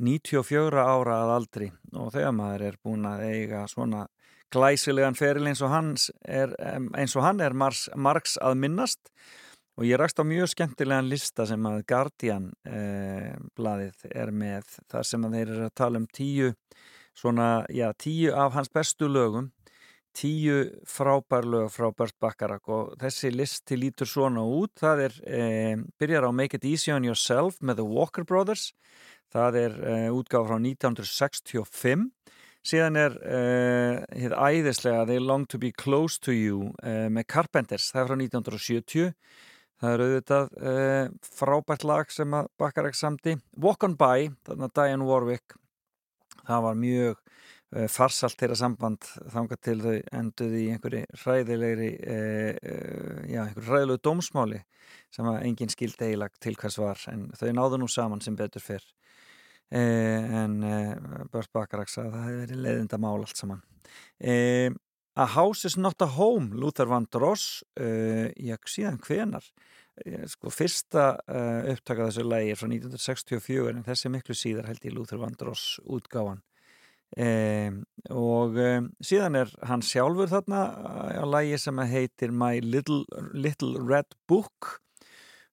[0.00, 4.06] 94 ára að aldri og þegar maður er búin að eiga svona
[4.56, 6.56] glæsilegan feril eins og, hans er,
[6.96, 9.12] eins og hann er Mars, Marx að minnast
[9.80, 15.06] og ég rakst á mjög skemmtilegan lista sem að Guardian eh, blaðið er með þar
[15.08, 16.50] sem að þeir eru að tala um tíu
[17.16, 19.48] svona, já, tíu af hans bestu lögum
[20.16, 20.58] tíu
[20.90, 22.68] frábær lög frá Bert Bacharach.
[22.68, 24.72] Og þessi listi lítur svona út.
[24.78, 28.72] Það er, eh, byrjar á Make It Easy On Yourself með The Walker Brothers.
[29.32, 32.10] Það er eh, útgáð frá 1965
[32.66, 37.88] síðan er uh, hitt æðislega They Long To Be Close To You uh, með Carpenters,
[37.88, 39.14] það er frá 1970
[39.80, 45.08] það er auðvitað uh, frábært lag sem að Bacharach samti Walk On By, þarna Diane
[45.08, 45.56] Warwick.
[46.44, 52.52] Það var mjög uh, farsalt þeirra samband þangað til þau enduði í einhverju hræðilegri uh,
[52.54, 54.62] uh, já, einhverju hræðilegu dómsmáli
[55.14, 58.64] sem að enginn skildi eiginlega til hvers var en þau náðu nú saman sem betur
[58.64, 63.66] fyrr uh, en uh, Bört Bakarak sagði að það hefði verið leiðinda mál allt saman
[65.20, 69.44] A House is not a Home Luther Vandross já, síðan hvenar
[70.30, 74.94] sko fyrsta uh, upptaka þessu lægi er frá 1964 en þessi miklu síðar held ég
[74.96, 76.42] Luther Vandross útgáfan.
[77.10, 77.80] Um,
[78.14, 80.60] og um, síðan er hann sjálfur þarna
[81.18, 83.02] á lægi sem heitir My Little,
[83.34, 84.76] Little Red Book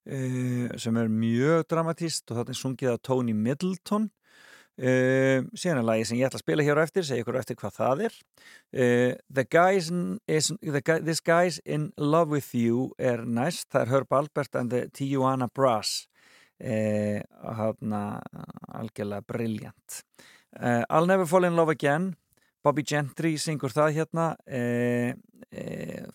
[0.06, 4.06] uh, sem er mjög dramatíst og þarna er sungið af Tony Middleton
[4.78, 7.56] Uh, síðan er lagi sem ég ætla að spila hér á eftir segja ykkur eftir
[7.58, 8.18] hvað það er.
[8.70, 9.88] Uh, the guys
[10.30, 14.54] is, the guy, This Guy's in Love With You er næst, það er Herb Albert
[14.54, 16.06] and the Tijuana Brass.
[16.62, 18.18] Uh, hana,
[18.74, 20.00] algjörlega brilljant
[20.58, 22.16] I'll Never Fall In Love Again.
[22.64, 24.24] Bobby Gentry syngur það hérna.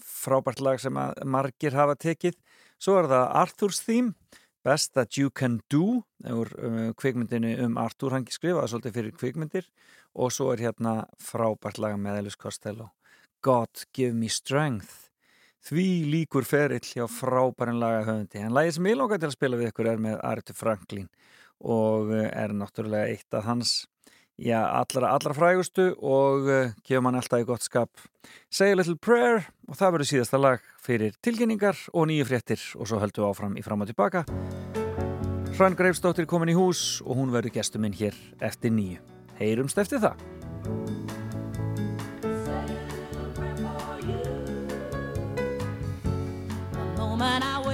[0.03, 2.36] Frábært lag sem margir hafa tekið.
[2.76, 4.18] Svo er það Arthur's Theme
[4.64, 9.70] Best That You Can Do úr um, kvikmyndinu um Artur hann skrifaði svolítið fyrir kvikmyndir
[10.16, 12.91] og svo er hérna frábært laga með Elvis Costello
[13.43, 15.09] God Give Me Strength.
[15.64, 19.59] Því líkur ferill hjá frábærin laga höfundi en lagið sem ég lóka til að spila
[19.59, 21.09] við ykkur er með Artur Franklin
[21.64, 23.76] og er náttúrulega eitt af hans
[24.38, 27.91] já, allra, allra frægustu og uh, gefur mann alltaf í gott skap.
[28.49, 32.89] Say a Little Prayer og það verður síðasta lag fyrir tilkynningar og nýju fréttir og
[32.89, 34.25] svo höldum við áfram í fram og tilbaka.
[35.53, 39.03] Hrann Greifsdóttir komin í hús og hún verður gestur minn hér eftir nýju
[39.38, 40.17] Heyrumst eftir það.
[46.97, 47.72] Moment I wake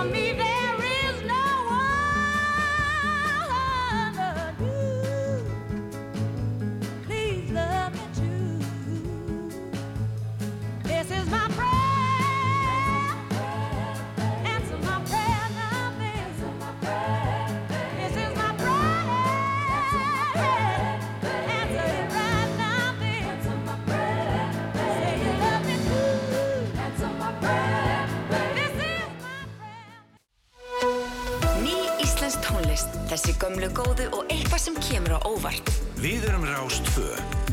[0.00, 0.49] from me.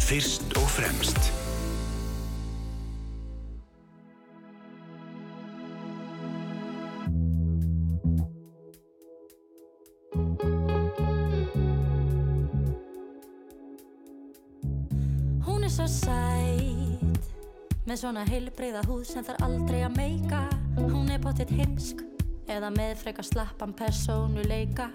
[0.07, 1.33] Fyrst og fremst.
[15.43, 17.27] Hún er svo sæt
[17.83, 20.45] Með svona heilbreyða húð sem þarf aldrei að meika
[20.77, 22.07] Hún er bóttið heimsk
[22.47, 24.93] Eða með frekar slappan persónuleika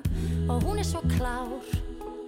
[0.48, 1.81] Og hún er svo klár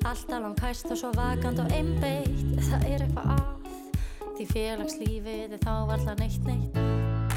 [0.05, 2.61] Alltaf langkæst og svo vakant og einbeitt.
[2.68, 3.55] Það er eitthvað að
[4.34, 6.78] Því félagslífið er þá varla neitt neitt.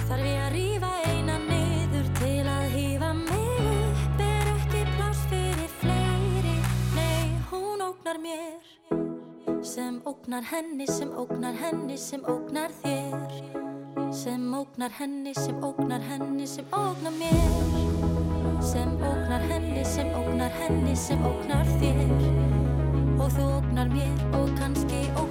[0.10, 3.68] Þarf ég að rífa eina niður til að hífa mig?
[3.70, 6.56] Upp Er ekki pláss fyrir fleiri.
[6.96, 8.72] Nei, hún ógnar mér.
[9.62, 13.38] Sem ógnar henni, sem ógnar henni, sem ógnar þér.
[14.12, 17.97] Sem ógnar henni, sem ógnar henni, sem ógnar mér
[18.62, 22.14] sem ógnar henni, sem ógnar henni, sem ógnar þér.
[23.18, 25.27] Og þú ógnar mér og kannski ógna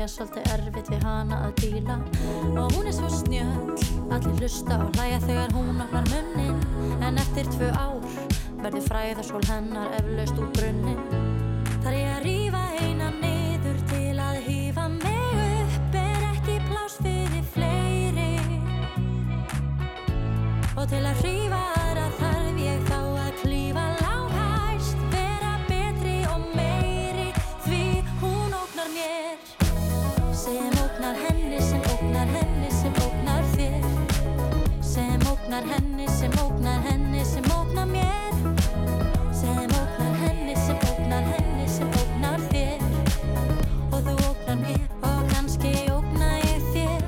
[0.00, 1.96] sé svolítið erfitt við hana að díla.
[2.56, 3.74] Og hún er svo snjöll
[4.10, 6.56] Allir hlusta og hlæja þegar hún opnar munnin.
[7.04, 8.00] En eftir tvö ár
[8.62, 11.00] verður fræðarsól hennar eflaust úr brunnin
[11.80, 17.44] Þar ég að rífa eina niður til að hífa mig upp Er ekki pláss fyrir
[17.54, 18.32] fleiri.
[20.76, 21.49] Og til að hrífa
[31.10, 33.84] ógnar henni, sem ógnar henni, sem ógnar þér.
[34.80, 38.34] Sem ógnar henni, sem ógnar henni, sem ógnar mér.
[39.32, 42.78] Sem ógnar henni, sem ógnar henni, sem ógnar þér.
[43.90, 47.02] Og þú ógnar mér og kannski ógna ég þér.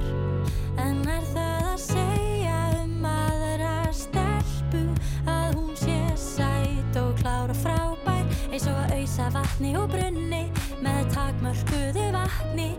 [0.82, 4.82] En er það að segja um aðra stelpu
[5.30, 10.48] að hún sé sæt og klár og frábær eins og að auðsa vatni og brunni
[10.82, 12.72] með takmörkuðu vatni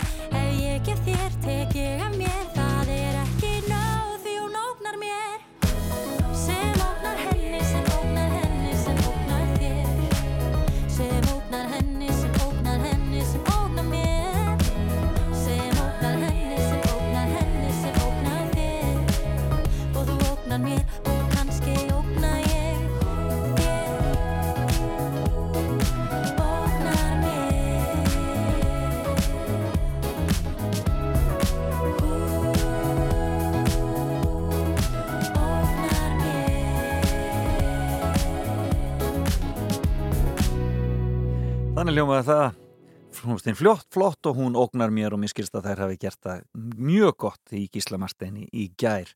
[41.94, 45.68] Þannig ljómaði það hún stinn fljótt, flott og hún ógnar mér og mér skilst að
[45.68, 46.40] þær hafi gert það
[46.82, 49.12] mjög gott í Gísla Marsteini í gær.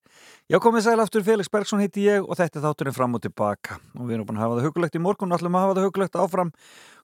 [0.46, 3.80] Já, komið sæl aftur, Felix Bergson heiti ég og þetta er þátturinn fram og tilbaka
[3.98, 5.90] og við erum búin að hafa það hugulegt í morgun og ætlum að hafa það
[5.90, 6.54] hugulegt áfram.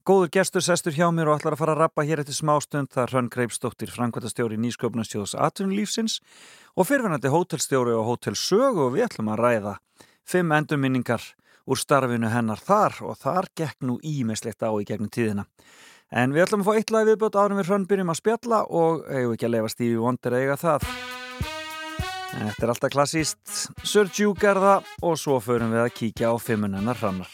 [0.06, 3.08] Góður gestur sestur hjá mér og ætlar að fara að rappa hér eftir smástund það
[3.08, 6.22] er Hrönn Greipsdóttir, framkvæmtastjóri Nýsköpnastjóðs atvinnulífsins
[6.78, 9.80] og fyrirvænandi hótelstjóri og hótelsögu og við ætlum að ræða
[10.22, 11.34] fimm endurminningar
[11.70, 15.48] úr starfinu hennar þar og þar gekk nú ímislegt á í gegnum tíðina.
[16.14, 19.08] En við ætlum að fá eitt lag viðbjótt árum við hrönn byrjum að spjalla og
[19.10, 20.86] eigum ekki að leifa Stevie Wonder eiga það.
[22.34, 23.42] Þetta er alltaf klassíst,
[23.86, 27.30] Sir það og svo förum við að kíkja á fimmunennar hrannar.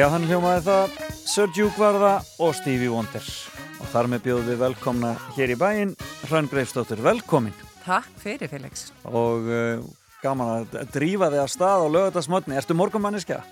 [0.00, 3.26] Já, hann hljómaði það var það og Stevie Wonder
[3.82, 5.90] og þar með bjóðum við velkomna hér í bæinn
[6.22, 7.52] Hrönn Greifstóttur, velkomin
[7.84, 8.86] Takk fyrir Felix.
[9.04, 9.82] og uh,
[10.22, 13.42] gaman að drífa þig að stað á lögutarsmotni Ertu morgumanniska?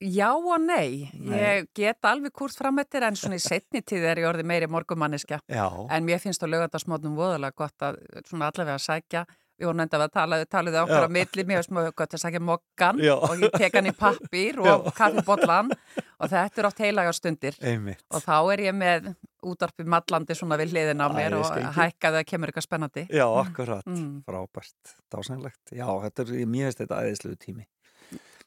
[0.00, 1.06] Já og nei.
[1.14, 1.38] Nei.
[1.38, 5.38] Ég get alveg kúrt framöttir en svona í setni tíð er ég orðið meiri morgumanniska.
[5.44, 5.66] Já.
[5.86, 9.26] En mér finnst á lögadagsmótnum voðalega gott að svona allavega að sækja.
[9.60, 12.40] Við vorum enda að tala, taluðu okkar á milli, mér finnst mjög gott að sækja
[12.40, 13.12] mokkan Já.
[13.20, 14.92] og ég tek hann í pappír og Já.
[14.96, 15.68] kaffibotlan
[16.16, 17.58] og þetta er oft heilagar stundir.
[17.60, 18.00] Einmitt.
[18.10, 19.10] Og þá er ég með
[19.44, 23.04] útarpi mallandi svona við hliðin á Æ, mér ég og hækkaði að kemur eitthvað spennandi.
[23.12, 24.22] Já, akkurat, Mm.
[24.24, 27.66] frábært, dásænlegt Já, þetta er, mér finnst þetta aðeinslegu tími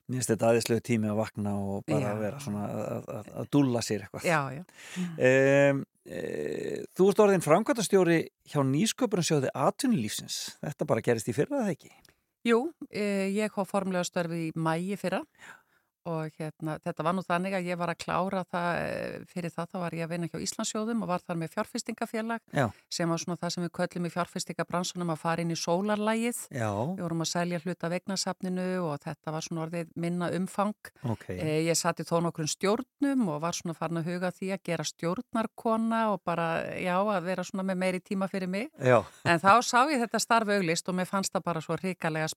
[0.03, 2.19] Mér finnst þetta aðeinslegu tími að vakna og bara Já.
[2.19, 4.63] vera svona að, að, að dúlla sér eitthvað Já, já.
[5.23, 6.21] Um, e,
[6.91, 8.17] þú ert orðin framkvæmtastjóri
[8.51, 10.39] hjá nýsköpunarsjóði atvinnulífsins.
[10.59, 11.93] Þetta bara gerist í fyrra, eða ekki?
[12.43, 12.59] Jú,
[12.91, 15.21] eh, ég hóf formlega störfi í mægi fyrra
[16.09, 19.69] og hérna, þetta var nú þannig að ég var að klára það, eh, fyrir það
[19.71, 22.65] þá var ég að vinna hjá Íslandsjóðum og var þar með fjárfestingafélag Já.
[22.89, 26.39] sem var svona það sem við köllum í fjárfestingabransunum að fara inn í sólarlægið.
[26.51, 26.71] Já.
[26.71, 30.91] Við vorum að selja hluta vegnasafninu og þetta var svona orðið minna umfang.
[31.03, 31.29] Ok.
[31.29, 34.63] Eh, ég satt í þó nokkrun stjórnum og var svona farin að huga því að
[34.63, 38.71] gera stjórnarkona og bara, já, að vera svona með meiri tíma fyrir mig.
[38.79, 39.03] Já.
[39.23, 42.27] En þá sá ég þetta starf auglist og mér fannst það bara svo hrikalega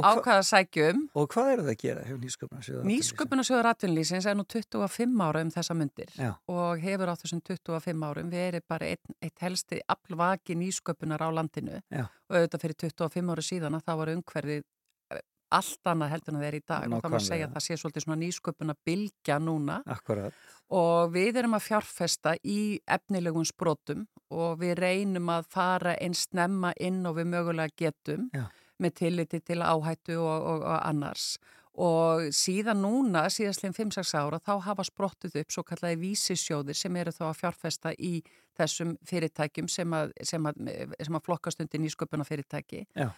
[0.00, 1.02] að bóksinn ákvaða sækjum.
[1.14, 2.84] Og hvað eru það að gera hjá nýsköpunarsjóði?
[2.90, 6.32] Nýsköpunarsjóður atvinnlýsins er nú 25 ára um þessa myndir Já.
[6.48, 11.80] og hefur á þessum 25 árum verið bara eitt, eitt helsti aflvaki nýsköpunar á landinu
[11.90, 12.06] Já.
[12.28, 14.62] og auðvitað fyrir 25 ára síðan að það var umhverfið
[15.10, 15.20] eh,
[15.50, 17.26] allt annað heldur en það er í dag og það má Nákvæmlega.
[17.26, 20.34] segja að það sé svolítið svona nýsköpuna bylgja núna Akkurat.
[20.70, 26.70] og við erum að fjárfesta í efnilegum sprotum og við reynum að fara eins snemma
[26.78, 28.44] inn og við mögulega getum Já.
[28.80, 31.34] Með tilliti til áhættu og, og, og annars
[31.80, 37.12] og síðan núna, síðastlegin 5-6 ára þá hafa sprottuð upp svo kallaði vísisjóðir sem eru
[37.14, 38.18] þá að fjárfesta í
[38.58, 40.64] þessum fyrirtækjum sem að, sem að,
[40.98, 43.08] sem að flokkast undir nýsköpuna fyrirtæki Já.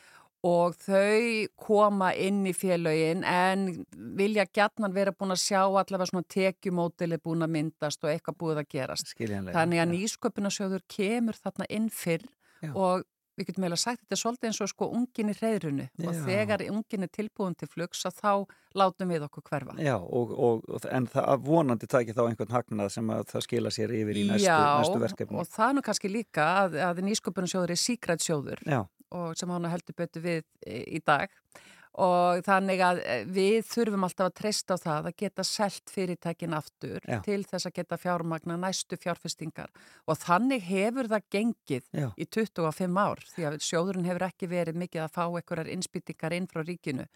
[0.47, 3.65] og þau koma inn í félögin en
[4.21, 8.63] vilja gætnan vera búin að sjá allavega svona tekjumódili búin að myndast og eitthvað búið
[8.63, 9.15] að gerast.
[9.17, 9.57] Skiljanlega.
[9.57, 12.29] Þannig að nýsköpunarsjóður kemur þarna inn fyrr
[12.63, 12.71] Já.
[12.77, 13.09] og
[13.43, 16.23] við getum eiginlega sagt þetta er svolítið eins og sko ungin í reyðrunu og Já.
[16.29, 18.33] þegar ungin er tilbúin til flugs að þá
[18.79, 19.77] látum við okkur hverfa.
[19.83, 23.95] Já, og, og, en það vonandi taki þá einhvern hagnað sem að það skila sér
[23.99, 25.41] yfir í næstu, næstu verkefni.
[25.43, 28.81] og það er nú kannski líka að, að nýsköpunarsjóður er síkrætsjóður Já.
[29.19, 31.33] og sem hann heldur betur við í dag
[32.01, 36.57] og þannig að eh, við þurfum alltaf að treysta á það að geta selt fyrirtækin
[36.57, 37.19] aftur Já.
[37.27, 39.69] til þess að geta fjármagna næstu fjárfestingar.
[40.09, 42.09] Og þannig hefur það gengið Já.
[42.17, 46.49] í 25 ár því að sjóðurinn hefur ekki verið mikið að fá einhverjar innspýtingar inn
[46.49, 47.09] frá ríkinu.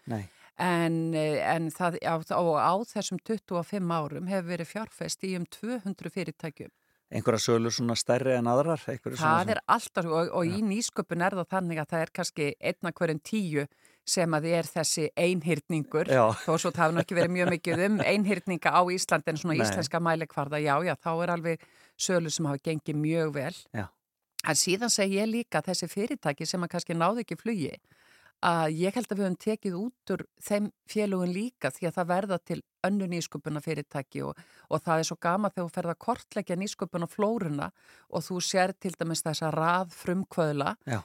[0.57, 6.13] En, eh, en það, á, á, þessum 25 árum hefur verið fjárfest í um 200
[6.13, 6.73] fyrirtækjum.
[7.07, 11.53] Einhverja sölur svona stærri en aðrar Það er alltaf, og, og í nýsköpun er það
[11.53, 13.63] þannig að það er kannski einna hverjum tíu
[14.07, 16.23] sem að er þessi einhyrningur, Já.
[16.45, 19.65] þó svo það nú ekki verið mjög mikið um einhyrninga á Íslandi en svona Nei.
[19.65, 21.67] íslenska mælikvarða, já, já, þá er alveg
[21.99, 23.53] sölu sem hafa gengið mjög vel.
[23.75, 23.87] Já.
[24.47, 27.73] En síðan segi ég líka þessi fyrirtæki sem að kannski náðu ekki flugi,
[28.45, 32.09] að ég held að við höfum tekið út úr þeim félugun líka því að það
[32.11, 34.37] verða til önnu nýsköpuna fyrirtæki og,
[34.69, 37.71] og það er svo gama þegar þú ferð að kortleggja nýsköpuna flóruna
[38.13, 41.01] og þú sér til dæmis þessa rað frumkvöðla Já.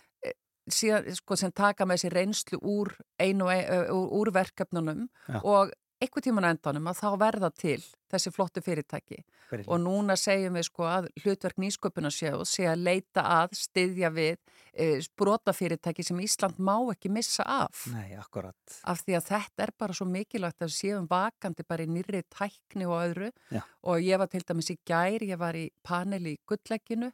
[0.71, 5.41] Síðan, sko, sem taka með þessi reynslu úr, einu, úr, úr verkefnunum Já.
[5.43, 9.69] og einhvern tíman endanum að þá verða til þessi flottu fyrirtæki Brilliant.
[9.69, 14.37] og núna segjum við sko að hlutverk nýsköpunarsjóð sé að leita að, styðja við
[14.73, 19.75] e, sprótafyrirtæki sem Ísland má ekki missa af Nei, akkurat af því að þetta er
[19.85, 23.63] bara svo mikilvægt að séum vakandi bara í nýrri tækni og öðru Já.
[23.63, 27.13] og ég var til dæmis í gær, ég var í panel í gulllegginu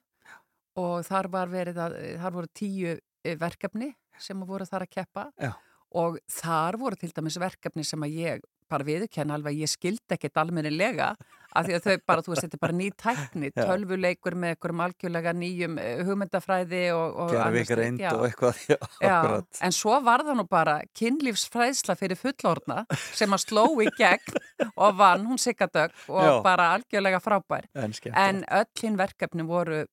[0.79, 2.97] og þar var verið að, þar voru tíu
[3.41, 5.53] verkefni sem voru þar að keppa Já.
[5.99, 10.39] og þar voru til dæmis verkefni sem að ég bara viðurkenna alveg ég skildi ekkert
[10.43, 11.15] almennilega
[11.57, 13.63] af því að þau bara, þú veist, þetta er bara ný tækni, Já.
[13.65, 18.11] tölvuleikur með einhverjum algjörlega nýjum eh, hugmyndafræði og, slíkt, reynd já.
[18.13, 22.83] og eitthvað Já, Já, akkurat en svo var það nú bara kynlífsfræðsla fyrir fullorna
[23.17, 24.43] sem að sló í gegn
[24.75, 26.35] og vann hún Siggadögg og Já.
[26.45, 27.65] bara algjörlega frábær.
[27.75, 27.97] En
[28.29, 29.87] En öll hinn verkefni voru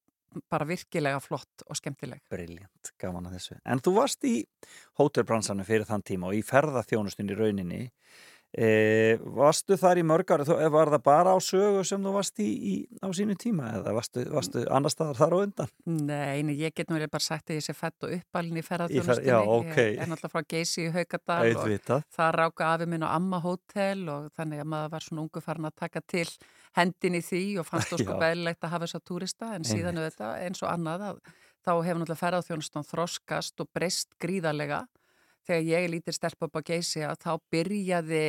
[0.51, 2.21] bara virkilega flott og skemmtileg.
[2.31, 3.59] Briljant, gaman að þessu.
[3.65, 4.37] En þú varst í
[4.99, 7.83] hótelbransanum fyrir þann tíma og í ferðaþjónustun í rauninni.
[8.55, 12.45] E, varstu þar í mörg ári, var það bara á sögu sem þú varst í,
[12.47, 12.73] í
[13.03, 15.73] á sínu tíma eða varstu, varstu annar staðar þar á undan?
[15.91, 18.61] Nei, nei, ég get nú eiginlega bara sagt að ég sé fætt og uppalinn í
[18.61, 19.27] Í fer- ferðarþjónustunni.
[19.27, 19.89] já, ókei.
[19.97, 22.05] Ég er náttúrulega frá Geysi í Haukadal og Auðvitað.
[22.15, 25.67] það ráka afi minn á Amma Hotel og þannig að maður var svona ungu farin
[25.73, 26.27] að taka til
[26.75, 29.99] hendin í því og fannst þú sko beðilegt að hafa þess að túrista en síðan
[30.01, 31.19] auðvitað eins og annað að
[31.65, 34.83] þá hefur náttúrulega ferðarþjónustan þroskast og breyst gríðarlega
[35.45, 38.21] þegar ég lítið stelp upp á geysi að þá byrjaði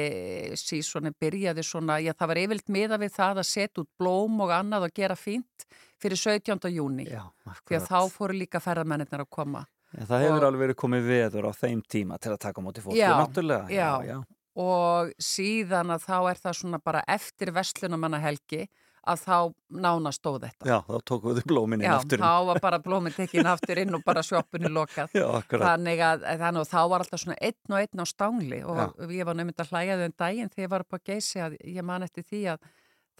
[0.60, 4.52] sísoni, byrjaði svona, já það var yfirlt miða við það að setja út blóm og
[4.52, 5.66] annað og gera fínt
[6.02, 6.68] fyrir 17.
[6.76, 7.24] júni Já,
[7.64, 9.64] því að þá fóru líka ferðarmennir að koma
[9.96, 12.82] Já, það hefur Og- alveg verið komið veður á þeim tíma til að taka móti
[12.84, 13.70] fólki, Já, náttúrulega.
[13.72, 13.90] já.
[14.04, 14.16] já.
[14.56, 18.66] Og síðan að þá er það svona bara eftir vestlunumannahelgi
[19.06, 19.36] að þá
[19.84, 20.66] nána stóð þetta.
[20.66, 22.22] Já, þá tókum við blómin inn Já, aftur.
[22.24, 25.14] þá var bara blóminn tekinn aftur inn og bara sjoppunni lokað.
[25.14, 25.68] Já, akkurat.
[25.70, 29.28] Þannig að, þannig að þá var alltaf svona einn og einn á stangli og ég
[29.28, 31.86] var nefnd að hlæja þau um daginn þegar ég var upp á geysi að ég
[31.86, 32.66] man eftir því að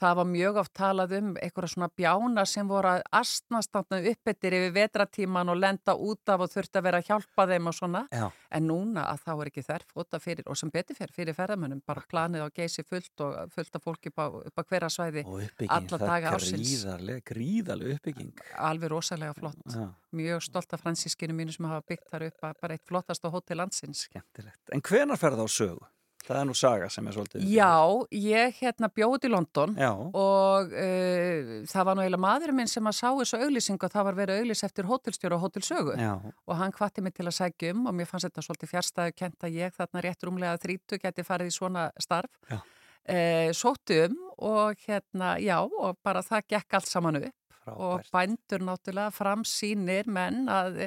[0.00, 4.74] það var mjög oft talað um einhverja svona bjána sem voru að astnastanna uppettir yfir
[4.76, 8.02] vetratíman og lenda út af og þurfti að vera að hjálpa þeim og svona.
[8.12, 8.26] Já.
[8.56, 11.82] En núna að þá er ekki þær fóta fyrir og sem betur fyrir, fyrir ferðamönnum,
[11.86, 15.26] bara planið á geysi fullt og fullt af fólki upp á, upp á hverja svæði
[15.68, 16.62] alla daga ársins.
[16.66, 18.44] gríðarlega, gríðarlega uppbygging.
[18.68, 19.64] Alveg rosalega flott.
[19.72, 23.28] Já, Mjög stolt af fransískinu mínu sem hafa byggt þar upp að bara eitt flottasta
[23.32, 24.06] hótel landsins.
[24.06, 24.62] skemmtilegt.
[24.72, 25.84] En hvenar ferð á sögu?
[26.26, 27.44] Það er nú saga sem er svolítið...
[27.54, 27.74] Já,
[28.18, 32.90] ég hérna bjóð í London Já, og uh, það var nú eiginlega maðurinn minn sem
[32.90, 36.58] að sá þessu auglýsing og það var verið auglýs eftir hótelstjóra og hótelsögu já, og
[36.58, 39.60] hann hvatti mig til að sækja um og mér fannst þetta svolítið fjärstæðu kent að
[39.60, 42.32] ég þarna rétt rúmlega þrítu geti farið í svona starf.
[42.50, 42.58] Já.
[43.06, 44.16] Uh, sóttu um
[44.50, 48.10] og hérna, já, og bara það gekk allt saman upp og frábært.
[48.12, 50.86] bændur náttúrulega framsýnir menn að,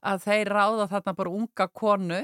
[0.00, 2.22] að þeir ráða þarna bara unga konu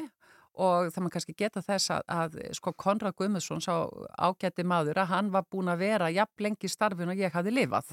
[0.55, 3.72] og það maður kannski geta þess að, að sko Konrad Guðmundsson sá
[4.18, 7.57] ágætti maður að hann var búin að vera jafn lengi í starfinu og ég hafði
[7.57, 7.90] lifað.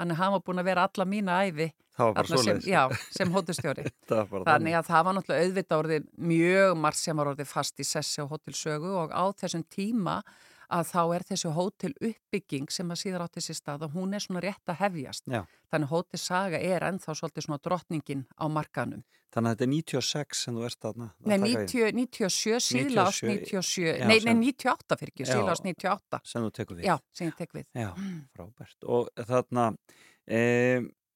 [0.00, 1.70] Þannig hann var búin að vera alla mína æfi
[2.40, 3.32] sem, já, sem
[4.32, 4.76] bara Þannig.
[4.78, 8.26] að það var náttúrulega auðvitað orðið mjög margt sem var orðið fast í sessi á
[8.30, 10.22] hótelsögu og á þessum tíma
[10.72, 14.24] að þá er þessi hótel uppbygging sem að síðar átti sér stað og hún er
[14.24, 15.24] svona rétt að hefjast.
[15.28, 15.42] Já.
[15.72, 19.02] Þannig hótelsaga er ennþá svolítið svona drottningin á markanum.
[19.32, 21.06] Þannig að þetta er 96 sem þú ert þarna.
[21.08, 24.98] að Nei, taka við, 90, 97, síðla ást 97, 97, já, nei, nei, sem- 98
[25.00, 25.52] fyrir ekki, síðla Já.
[25.54, 26.20] ást 98.
[26.24, 26.84] Sem þú tekur við.
[26.90, 27.64] Já, sem ég tek við.
[27.72, 27.88] Já,
[28.36, 28.76] frábært.
[28.88, 29.64] Og þarna,
[30.28, 30.42] e,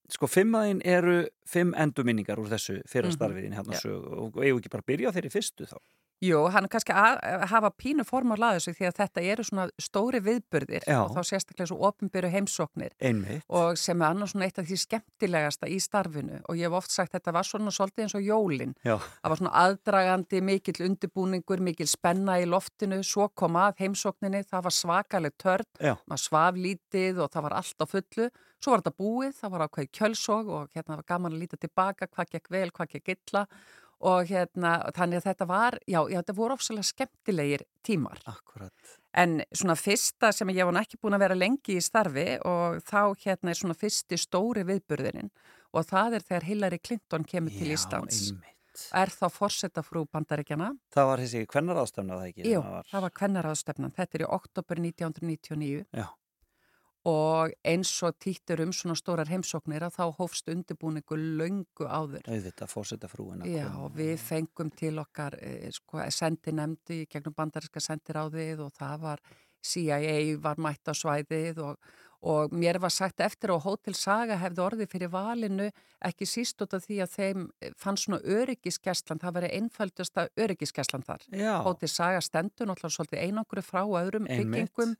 [0.09, 3.81] sko, fimmaðin eru fimm endurminningar úr þessu fyrra Mhm, starfiðin hérna já.
[3.85, 5.77] sögu og eigum ekki bara að byrja þeirri fyrstu þá.
[6.25, 7.19] Jú, hann er kannski að
[7.51, 11.03] hafa pínu form á laðu sig því að þetta eru svona stóri viðburðir Já.
[11.03, 13.45] og þá sérstaklega svo opinbyrju heimsóknir Einmitt.
[13.53, 16.95] og sem er annars svona eitt af því skemmtilegasta í starfinu og ég hef oft
[16.95, 18.73] sagt þetta var svona svolítið eins og jólin.
[18.81, 24.41] Já, Það var svona aðdragandi, mikill undibúningur, mikill spenna í loftinu, svo kom að heimsókninni,
[24.49, 25.69] það var svakaleg törn,
[26.09, 28.31] maður svaf lítið og það var allt á fullu.
[28.57, 32.09] Svo var þetta búið, það var ákveði kjölsog og hérna var gaman að líta tilbaka,
[32.09, 33.43] hvað gekk vel, hvað gekk illa
[34.05, 38.21] og hérna, þannig að þetta var, já, já þetta voru ofsalega skemmtilegir tímar.
[38.29, 38.97] Akkurat.
[39.17, 43.15] En svona fyrsta sem ég var ekki búin að vera lengi í starfi og þá
[43.23, 45.33] hérna er svona fyrsti stóri viðburðurinn
[45.73, 48.21] og það er þegar Hillary Clinton kemur til Já, Íslands.
[48.31, 48.53] einmitt.
[48.93, 50.75] Er þá forsetta frú bandaríkjana?
[50.93, 52.45] Það var þessi kvennar ástæfna það ekki?
[52.45, 52.89] Jú, sem var...
[52.91, 53.95] það var kvennaraðstefnan.
[53.97, 56.07] Þetta er í oktober 1999 Já.
[57.07, 62.25] Og eins og týttur um svona stórar heimsóknir að þá hófst undirbúningu löngu áður.
[62.27, 63.85] Auðvitað fórseta frúin að Já, koma.
[63.85, 69.23] og við fengum til okkar eh, sko, sendinemdi gegnum bandaríska sendiráðið og það var
[69.67, 71.93] CIA var mætt á svæðið og,
[72.27, 75.69] og mér var sagt eftir á Hotel Saga hefði orðið fyrir valinu
[76.07, 77.45] ekki síst út af því að þeim
[77.79, 81.27] fann svona öryggiskeslan, það veri einföldasta öryggiskeslan þar.
[81.31, 81.55] Já.
[81.67, 84.97] Hotel Saga stendur náttúrulega svolítið einangru frá öðrum byggingum,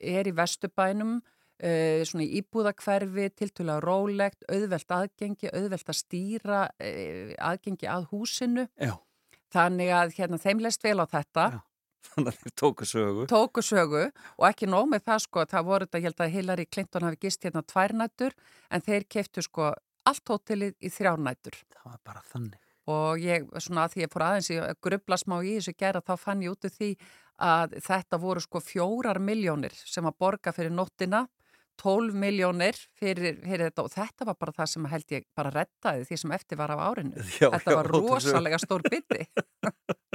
[0.00, 1.18] er í Vesturbænum,
[1.62, 8.66] uh, svona íbúðakverfi, tiltúlega rólegt, auðvelt aðgengi, auðvelt að stýra uh, aðgengi að húsinu.
[8.80, 8.94] Já.
[9.54, 11.48] Þannig að hérna, þeim leist vel á þetta.
[11.56, 11.64] Já.
[12.12, 13.24] Þannig að þeir tóku sögu.
[13.30, 16.66] Tóku sögu og ekki nóg með það sko, það voru þetta, ég held að Hillary
[16.70, 18.36] Clinton hafi gist hérna tværnættur
[18.70, 19.72] en þeir keftu sko
[20.06, 21.58] allt hótelið í þrjárnættur.
[21.74, 22.62] Það var bara þannig.
[22.86, 26.02] Og ég, svona að því ég fór aðeins í að grubla smá í þessu gera,
[26.06, 26.90] þá fann ég út af því
[27.46, 31.24] að þetta voru sko fjórar miljónir sem að borga fyrir nóttina,
[31.82, 36.08] 12 miljónir fyrir, fyrir þetta og þetta var bara það sem held ég bara rettaði
[36.08, 37.14] því sem eftir var af árinu.
[37.40, 39.26] Já, þetta já, var rosalega stór bytti.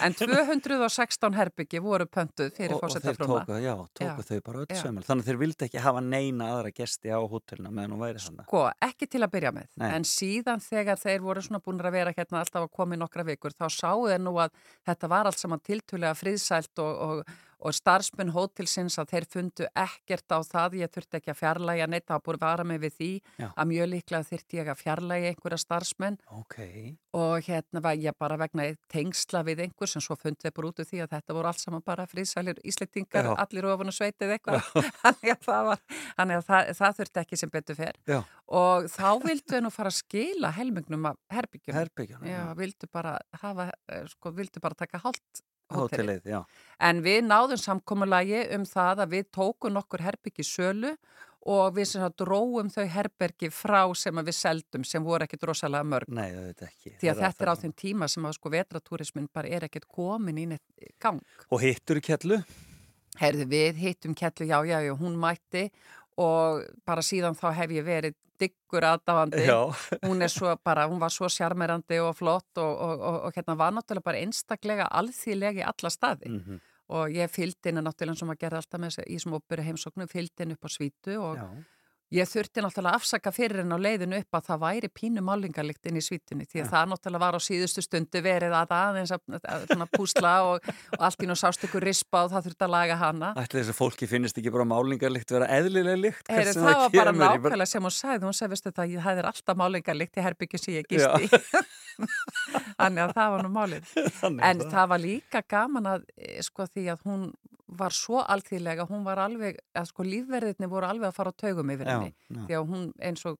[0.00, 3.40] En 216 herbyggi voru pöntuð fyrir Og, og þeir fórsetafrúna.
[3.42, 5.02] tóku, já, tóku þau bara öll sömul.
[5.04, 8.46] Þannig að þeir vildi ekki hafa neina aðra gesti á hótelina meðan hún væri svona.
[8.46, 9.88] Sko, ekki til að byrja með, Nei.
[9.98, 13.26] en síðan þegar þeir voru svona búin að vera hérna alltaf að koma í nokkra
[13.28, 14.54] vikur, þá sáu þeir nú að
[14.86, 20.30] þetta var allt saman tiltúlega friðsælt og, og, og starfsmenn hótelsins að þeir fundu ekkert
[20.30, 23.10] á það, ég þurfti ekki að fjarlæga neitt, það búið að vara mig við því
[23.42, 23.48] Já.
[23.50, 26.56] að mjög líklega þurfti ég að fjarlæga einhverja starfsmenn Ok.
[27.18, 30.82] og hérna var ég bara vegna tengsla við einhver sem svo fundi þeir bara út
[30.84, 34.70] af því að þetta voru allt saman bara friðsælir íslendingar, allir ofan og sveitið eitthvað,
[35.02, 35.84] þannig að það var,
[36.20, 38.20] þannig að það, það þurfti ekki sem betur fer Já.
[38.62, 41.74] og þá vildu þau nú fara að skila helmingnum af herbyggjum.
[42.28, 44.78] Já, vildu bara hafa, eh, sko, vildu bara
[45.74, 46.24] hótelið.
[46.24, 46.64] Hótelið.
[46.88, 50.94] En við náðum samkomulagi um það að við tókum nokkur herbyggi sölu
[51.48, 55.86] og við sem sagt dróum þau herbergi frá sem við seldum sem voru ekkit rosalega
[55.86, 56.10] mörg.
[56.12, 56.94] Nei, er ekki.
[57.00, 60.40] Því að þetta er á þeim tíma sem að sko vetratúrismin bara er ekkit komin
[60.40, 61.22] í neitt gang.
[61.48, 62.42] Og hittur kellu?
[63.18, 65.68] Herðu við hittum kellu, já, já, já, hún mætti
[66.18, 69.44] og bara síðan þá hef ég verið diggur aðdáandi.
[69.46, 69.60] Já.
[70.06, 70.22] hún
[70.90, 74.88] hún var svo sjarmerandi og flott og, og, og, og hérna var náttúrulega bara einstaklega
[75.00, 76.34] alþýðlega í alla staði.
[76.34, 76.60] Mhm.
[76.88, 80.06] Og ég fylgdi henni náttúrulega og maður gerði alltaf með þessi í sem opuru heimsóknu,
[80.08, 81.48] fylgdi henni upp á svítu og Já.
[82.08, 85.88] Ég þurfti náttúrulega að afsaka fyrir henn á leiðinu upp að það væri pínu málingarlikt
[85.90, 89.24] inn í svítunni því að það náttúrulega var á síðustu stundu verið að aðeins að,
[89.44, 92.72] að, að púsla og, og allt í nú sást ykkur rispa og það þurfti að
[92.72, 93.32] laga hana.
[93.42, 96.32] Ætli þessi fólki finnst ekki bara málingarlikt vera eðlilega líkt?
[96.32, 99.60] Heyri, það var bara nákvæmlega sem hún sagði, hún sagði, veistu það, það er alltaf
[99.60, 101.28] málingarlikt í herbyggjum sem ég gist í.
[102.78, 103.92] Þannig að það var nú málið.
[104.22, 104.72] Þannig En það.
[104.78, 107.28] það var líka gaman að, eh, sko, því að hún
[107.68, 111.72] var svo alþýðlega, hún var alveg, að sko lífverðinni voru alveg að fara á taugum
[111.74, 112.14] yfir Já, henni.
[112.28, 112.40] já.
[112.46, 113.38] Því að hún, eins og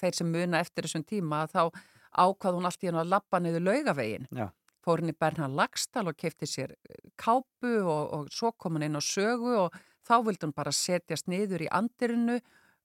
[0.00, 1.62] þeir sem muna eftir þessum tíma, þá
[2.16, 4.28] ákvað hún allt í hennu að lappa niður laugavegin.
[4.32, 4.48] Já.
[4.86, 8.96] Fór henni Bernhard Lagstall og kefti sér eh, kápu og, og svo kom hún inn
[8.96, 9.76] á sögu og
[10.06, 12.38] þá vildi hún bara setjast niður í andirinu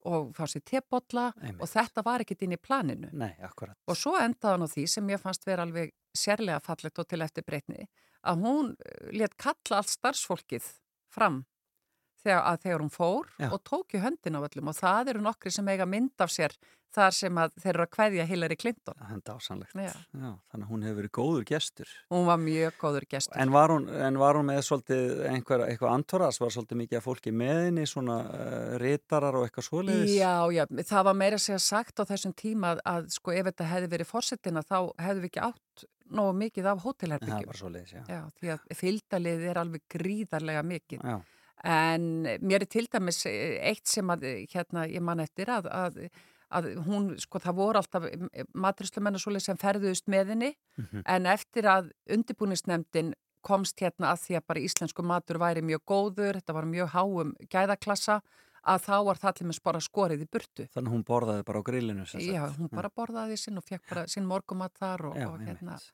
[0.09, 1.61] og fá sér Einmitt.
[1.61, 3.09] og þetta var ekkit inn í planinu.
[3.13, 3.77] Nei, akkurat.
[3.87, 7.21] Og svo endaði hann á því sem ég fannst vera alveg sérlega fallegt og til
[7.21, 7.85] eftir breytni
[8.27, 8.75] að hún
[9.15, 10.67] let kalla allt starfsfólkið
[11.11, 11.41] fram
[12.21, 13.49] þegar, að þegar hún fór Já.
[13.49, 16.55] og tók í höndin á öllum og það eru nokkri sem eiga mynd af sér
[16.91, 18.97] þar sem að þeir eru að kveðja Hillary Clinton.
[18.99, 19.75] Það er dásanlegt.
[19.79, 19.91] Já.
[19.93, 21.93] Já, þannig að hún hefur verið góður gestur.
[22.11, 23.37] Hún var mjög góður gestur.
[23.39, 27.07] En var hún, en var hún með svolítið einhver, eitthvað antoras, var svolítið mikið af
[27.07, 30.17] fólki með henni, svona uh, ritarar og eitthvað svoleiðis?
[30.17, 33.49] Já, já, það var meira að segja sagt á þessum tíma að, að sko ef
[33.51, 37.51] þetta hefði verið fórsetina þá hefðu við ekki átt nógu mikið af er hótelherbyggjum.
[38.39, 41.01] því að fylgdalið er alveg gríðarlega mikið.
[41.03, 41.21] Já,
[41.63, 45.99] En mér er til dæmis eh, eitt sem að, hérna, ég man eftir að, að,
[46.49, 48.07] að hún, sko, það voru alltaf
[48.57, 51.03] maturislumenn og svoleið sem ferðuðust með henni, Mhm.
[51.05, 53.13] en eftir að undirbúningsnefndin
[53.45, 57.31] komst hérna að því að bara íslensku matur væri mjög góður, þetta var mjög háum
[57.49, 58.21] gæðaklassa,
[58.65, 60.67] að þá var það allir með spara skorið í burtu.
[60.73, 62.05] þannig að hún borðaði bara á grillinu.
[62.07, 62.33] sem sagt.
[62.33, 65.77] Já, hún bara borðaði sinn og fekk bara sinn morgumat þar og, Já, og hérna,
[65.77, 65.91] einmitt.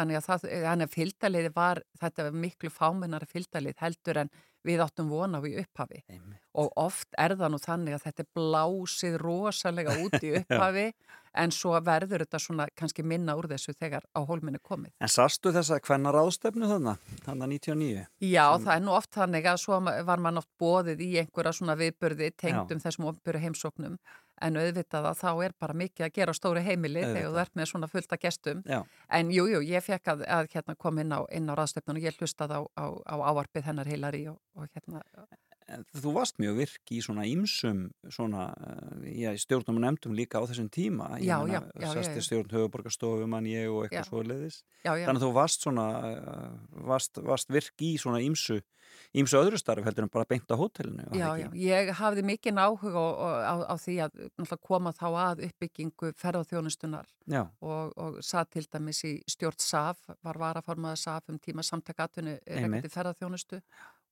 [0.00, 4.32] Þannig að það, þannig að fylgdaliði var, þetta var miklu fámennara fylgdalið heldur en
[4.66, 6.42] við áttum vona á í upphafi Einmitt.
[6.60, 10.86] og oft er það nú þannig að þetta er blásið rosalega út í upphafi
[11.38, 14.92] en svo verður þetta svona kannski minna úr þessu þegar á hólminni komið.
[14.98, 18.06] En sastu þessa hvenna ráðstefnu þarna, þarna 99?
[18.26, 21.78] Já, það er nú oft þannig að svo var mann oft bóðið í einhverja svona
[21.78, 24.00] viðburði tengdum þessum ofnbyrju heimsóknum
[24.40, 27.16] en auðvitað að þá er bara mikið að gera stóri heimili Auðvitað.
[27.18, 28.80] þegar þú ert með svona fullta gestum Já.
[29.18, 32.18] en jú, jú, ég fekk að, að hérna, koma inn á, á ráðstefnun og ég
[32.20, 35.02] hlustað á, á, á ávarpið hennar heilari og, og hérna
[35.94, 40.46] Þú varst mjög virk í svona ímsum svona, eh, já, stjórnum og nefndum líka á
[40.48, 41.18] þessum tíma.
[41.20, 42.26] Já, já, já, já, Sesti já.
[42.26, 44.62] stjórn höfuborgarstofu mann ég og eitthvað svo leiðis.
[44.84, 46.50] Þannig að þú varst svona, eh,
[46.86, 48.60] varst, varst virk í svona ímsu,
[49.14, 51.06] ímsu öðru starf heldur en bara beint á hótelinu.
[51.14, 53.06] Já, já, ég hafði mikinn áhuga á,
[53.46, 57.06] á, á því að koma þá að uppbyggingu ferðarþjónustunar
[57.60, 62.90] og, og satt til dæmis í stjórn SAF, var varaformaða SAF um tíma samtakatunni rekandi
[62.90, 63.62] ferðarþjónustu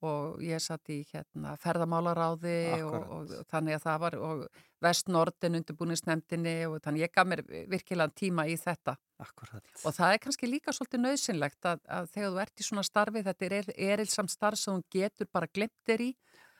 [0.06, 4.44] og ég satt í hérna ferðamálaráði og, og, og þannig að það var og
[4.84, 8.94] vestnordin undirbúningsnefndinni og þannig ég gaf mér virkilega tíma í þetta.
[9.18, 9.64] Akkurat.
[9.82, 13.24] Og það er kannski líka svolítið nöðsynlegt að, að þegar þú ert í svona starfi,
[13.26, 16.10] þetta er erilsamt starf sem þú getur bara glemt þér í,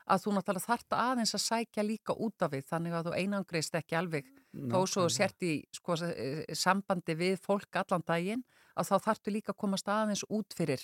[0.08, 3.78] að þú náttúrulega þarft aðeins að sækja líka út af því, þannig að þú einangrist
[3.78, 4.30] ekki alveg,
[4.72, 8.42] þó svo sért í sko, eh, sambandi við fólk allan daginn,
[8.74, 10.82] að þá þarftu líka að komast aðeins út fyrir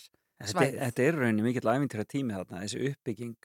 [0.53, 0.81] svæðið.
[0.85, 3.37] þetta er rauninni mikill æfintýra tími þarna, þessi uppbygging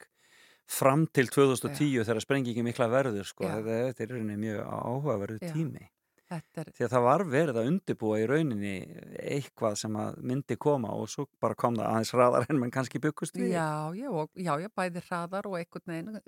[0.69, 3.45] fram til 2010 þegar sprengingin mikla verður, sko.
[3.47, 3.55] Já.
[3.57, 5.53] Þetta, þetta er rauninni mjög áhugaverðu Já.
[5.55, 5.87] tími.
[6.29, 8.73] Þetta er, Því að það var verið að undibúa í rauninni
[9.17, 13.01] eitthvað sem að myndi koma og svo bara kom það aðeins hraðar en mann kannski
[13.01, 13.47] byggust við.
[13.55, 13.65] já,
[13.97, 16.21] já, já, já, bæði hraðar og einhvern veginn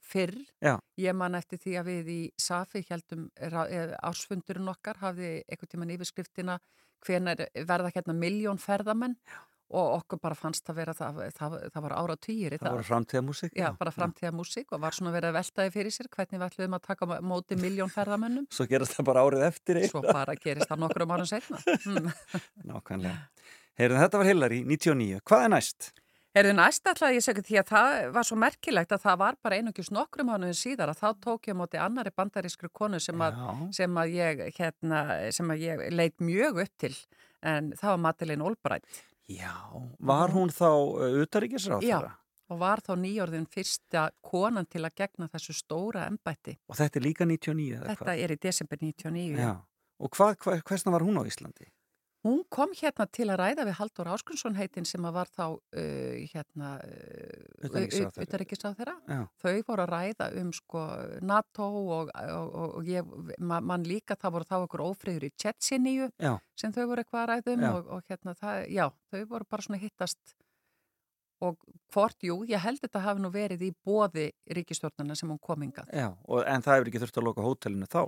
[0.00, 0.38] fyrr.
[0.64, 0.78] Já.
[0.96, 3.28] Ég man eftir því að við í Safi heldum
[4.00, 6.56] ársfundurinn okkar hafði einhvern tíman yfirskriftina
[7.04, 9.18] hvenar verða hérna miljón ferðamenn
[9.72, 13.56] og okkur bara fannst að vera það, það, það var ára týjir Það voru framtíðamúsík.
[13.56, 16.78] Já, bara framtíða músík og var svona verið að veltaði fyrir sér hvernig við ætluðum
[16.78, 20.84] að taka móti miljón ferðamennum Svo gerast það bara árið eftir svo bara gerist það
[20.84, 22.10] nokkrum árum setna hmm.
[22.70, 23.18] Nákvæmlega.
[23.80, 25.22] Heyrðu, þetta var Hillary, 99.
[25.26, 25.92] Hvað er næst?
[26.34, 29.58] Erðu næst ætlaði ég segja því að það var svo merkilegt að það var bara
[29.60, 33.38] einungis nokkrum mánuðin síðar að þá tók ég á móti annari bandarískru konu sem að,
[33.76, 35.02] sem að ég hérna,
[35.34, 36.90] sem að ég leit mjög upp til
[37.46, 39.54] en það var Madeleine Albright Já.
[39.98, 42.00] Var hún þá uh, utaríkisráð Já,
[42.52, 46.58] og var þá nýjörðin fyrsta konan til að gegna þessu stóra embætti.
[46.68, 49.38] Og þetta er líka 99 eða Þetta er í desember 99.
[49.40, 49.54] Já.
[50.04, 51.70] Og hvað, hvað, hversna var hún á Íslandi?
[52.24, 56.70] Hún kom hérna til að ræða við Haldur Áskunnsson heitin sem var þá uh, hérna
[56.80, 58.24] uh, Utanríkisráðherra.
[58.24, 58.94] utanríkisráðherra.
[59.10, 59.20] Já.
[59.44, 60.84] Þau voru að ræða um sko
[61.20, 63.12] NATO og, og, og, og ég,
[63.44, 66.08] ma, mann líka það voru þá okkur ófriður í Tjetsinníu
[66.56, 69.82] sem þau voru eitthvað að um og, og hérna það, já, þau voru bara svona
[69.84, 70.36] hittast
[71.42, 71.58] og
[71.94, 75.90] hvort, jú, ég held þetta hafi nú verið í bóði ríkistjórnarna sem hún komingað.
[75.94, 78.00] Já, og, en það hefur ekki þurft að loka hótelinu þá.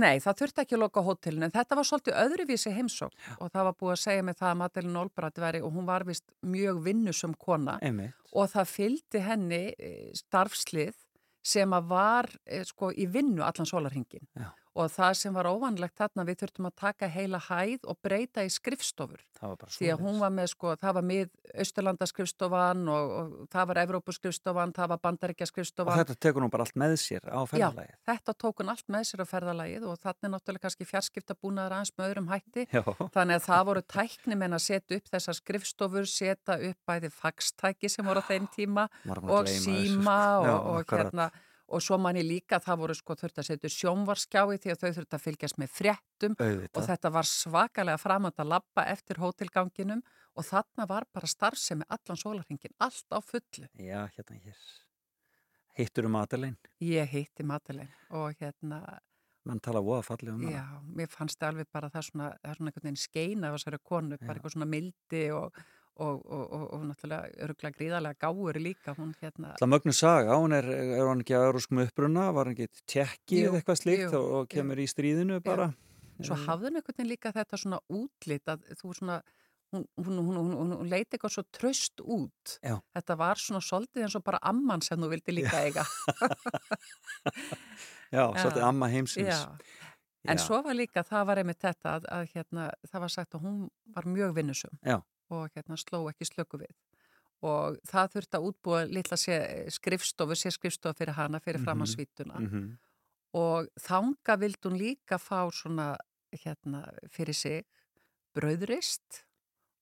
[0.00, 3.68] Nei, það þurfti ekki að loka hótelinu en þetta var svolítið öðruvísi heimsókn og það
[3.68, 6.82] var búið að segja mig það að Madelin Olbrat veri og hún var vist mjög
[6.86, 8.16] vinnusum kona Einmitt.
[8.32, 10.96] og það fylgdi henni eh, starfslið
[11.40, 14.50] sem að var eh, sko í vinnu allan sólarhingin Já.
[14.78, 18.50] Og það sem var óvanlegt þarna við þurftum að taka heila hæð og breyta í
[18.52, 21.30] skrifstofur því að hún var með sko, það var mið
[21.64, 26.50] Östurlanda skrifstofan og, og það var Evrópu skrifstofan, það var Bandaríkja Og þetta tekur nú
[26.52, 27.96] bara allt með sér á ferðalagið.
[27.96, 31.76] Já, þetta tók hún allt með sér á ferðalagið og þannig náttúrulega kannski fjarskipta búnaður
[31.78, 32.66] aðeins með öðrum hætti.
[32.70, 32.82] Já.
[33.16, 38.10] Þannig að það voru tæknimenn að setja upp þessar skrifstofur, setja upp bæði fagstæki sem
[38.10, 38.88] voru á þeim tíma
[39.26, 40.50] og síma sko.
[40.50, 41.30] Og, og hérna
[41.70, 45.16] og svo manni líka það voru sko þurft að setja sjónvarskjái því að þau þurft
[45.16, 46.76] að fylgjast með fréttum Auðvitað.
[46.76, 50.02] og þetta var svakalega framönd að labba eftir hótelganginum
[50.34, 53.68] og þarna var bara starfsemi allan sólarhingin, allt á fullu.
[53.78, 54.64] Já, hérna hér.
[55.78, 56.58] Hittur um Madeleine.
[56.82, 58.82] Ég hitti Madeleine og hérna
[59.48, 62.70] Menn tala voða fallið um Já, mér fannst það alveg bara það svona, það svona
[62.70, 65.60] einhvern veginn skein af þessari konu, bara eitthvað svona mildi og,
[66.00, 70.56] og, og, og, og náttúrulega öruglega gríðarlega gáur líka, hún hérna, Það mögnu saga, hún
[70.56, 74.06] er, er hann ekki að euroskum uppruna, var hann ekki tjekki Jú, eða eitthvað slíkt
[74.06, 75.70] jú, og, kemur í stríðinu bara.
[76.24, 79.20] svo hafði hún einhvern veginn líka þetta svona útlit að þú svona,
[79.74, 82.56] hún, hún, hún, hún, hún, hún leiti eitthvað svo tröst út.
[82.64, 82.78] Já.
[82.96, 85.86] Þetta var svona soldið eins og bara amman sem þú vildi líka eiga.
[88.10, 89.30] Já, svolítið amma heimsins.
[89.30, 89.86] Já.
[90.28, 90.42] En Já.
[90.44, 93.60] svo var líka, það var einmitt þetta að, að hérna, það var sagt að hún
[93.94, 94.98] var mjög vinnusum Já.
[95.30, 96.72] Og hérna sló ekki slöku við.
[97.42, 99.36] Og það þurfti að útbúa litla sé,
[99.72, 102.42] skrifstofu, sé skrifstofu fyrir hana, fyrir framan Mhm, svítuna.
[102.42, 102.78] mhm.
[103.34, 105.96] Og þanga vildi hún líka fá svona,
[106.44, 107.64] hérna, fyrir sig
[108.36, 109.24] brauðrist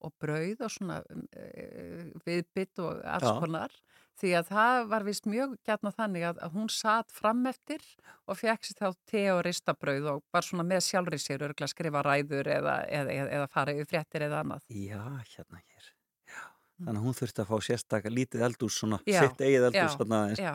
[0.05, 3.39] og brauð og svona uh, viðbytt og alls Já.
[3.43, 3.75] konar
[4.19, 7.85] því að það var vist mjög gætna þannig að, að hún satt fram eftir
[8.27, 11.75] og fekk sér þá te og ristabrauð og var svona með sjálfri sér örgulega að
[11.75, 14.66] skrifa ræður eða, eða, eða, fara yfir fréttir eða annað.
[14.75, 15.03] Já,
[15.37, 15.89] hérna hér.
[16.33, 16.43] Já.
[16.83, 19.99] Þannig að hún þurfti að fá sérstakar lítið eldús, svona Já, sitt eigið eldús.
[20.03, 20.43] aðeins.
[20.43, 20.55] Já,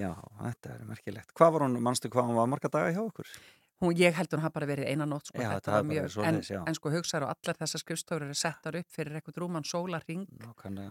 [0.00, 0.12] já.
[0.40, 1.34] Þetta er merkilegt.
[1.36, 3.34] Hvað var hún, manstu hvað hún var marga daga hjá okkur?
[3.80, 5.54] Hún, ég held hún hafa bara verið eina nótt sko, Já,
[5.88, 9.64] mjög, en, en sko hugsaður og allar þessar skrifstofur eru settar upp fyrir eitthvað rúman
[9.64, 10.26] sólarring.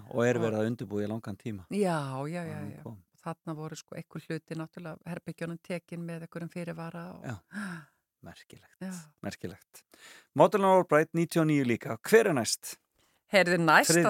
[0.10, 1.68] Og er verið að undirbúi í langan tíma.
[1.70, 2.00] Já,
[2.32, 2.82] já, já, já.
[3.20, 7.30] Þarna voru sko einhver hluti náttúrulega herbyggjónum tekin með einhverjum fyrirvara og...
[8.26, 8.82] Merkilegt,
[9.24, 9.86] merkilegt.
[10.36, 11.96] Modern Albright 99 líka.
[12.04, 12.74] Hver er næst?
[13.32, 14.10] Heyrðu næst þá,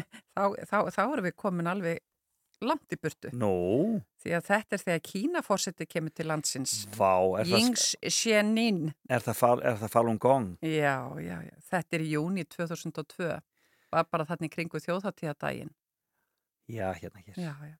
[0.34, 2.00] þá, þá, þá erum við komin alveg
[2.68, 3.30] langt í burtu.
[3.36, 3.50] Nó,
[4.24, 6.74] Því að þetta er þegar Kínaforsetti kemur til landsins.
[6.96, 7.12] vá,
[7.44, 8.94] Yings Xianin.
[9.08, 10.50] er það, fal, er það Falun Gong?
[10.62, 11.54] Já, já, já.
[11.70, 13.30] Þetta er í júni 2002.
[13.94, 15.70] Var bara þarna í kringu þjóðháttíðadaginn.
[16.72, 17.36] Já, hérna hér.
[17.36, 17.76] Já, já.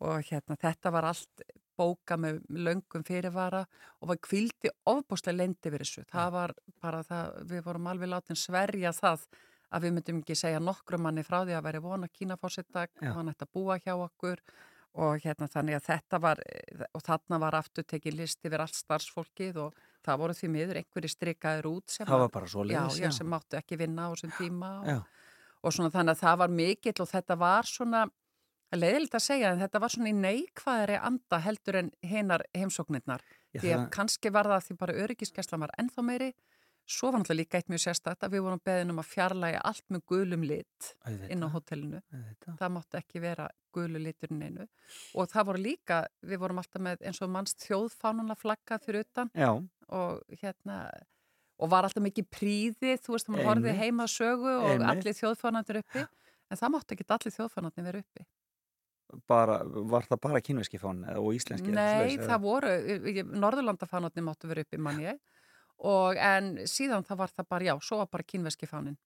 [0.00, 1.42] Og hérna, þetta var allt
[1.76, 3.66] bóka með löngum fyrirvara
[4.00, 6.04] og var kvildi ofbúslega lendi við þessu.
[6.08, 9.26] Það var bara það, við vorum alveg látin sverja það
[9.74, 13.10] að við myndum ekki segja nokkrum manni frá því að veri vona kínafórsettak Já.
[13.10, 14.42] og hann ætti að búa hjá okkur.
[14.96, 16.38] Og hérna þannig að þetta var
[16.96, 19.74] og þarna var aftur tekið list yfir allt starfsfólkið og
[20.06, 22.06] það voru því miður einhverju strikaður út sem
[22.48, 25.02] svoleiðis, já, já, sem máttu ekki vinna á þessum tíma og,
[25.62, 28.06] og svona þannig að það var mikill og þetta var svona
[28.76, 33.20] leiðilegt að segja en þetta var svona í neikvæðari anda heldur en hinar heimsóknirnar.
[33.52, 36.32] Já, því að það- kannski var það því bara öryggiskeslan var ennþá meiri
[36.86, 39.84] svo var náttúrulega líka eitt mjög sérstætt að við vorum beðin um að fjarlæga allt
[39.90, 40.90] með gulum lit
[41.28, 42.02] inn á hotellinu
[42.46, 44.68] það mátti ekki vera gulu liturinn einu.
[45.18, 49.32] Og það voru líka, við vorum alltaf með eins og mannst þjóðfánunlega flagga fyrir utan
[49.36, 49.50] Já,
[49.92, 50.78] og hérna
[51.56, 54.88] og var alltaf mikið príði, þú veist, maður horfið heima sögu og Einmitt.
[54.92, 56.02] allir þjóðfánandir uppi.
[56.46, 58.26] En það mátti ekki allir þjóðfánandir vera uppi.
[59.30, 61.72] Bara, var það bara kínveski fón og íslenski?
[61.72, 62.72] Nei, það voru,
[63.38, 65.20] Norðurlandafánarnir máttu vera uppi mann ég
[65.78, 68.96] og en síðan það var það bara, já, svo var bara kínveski fánin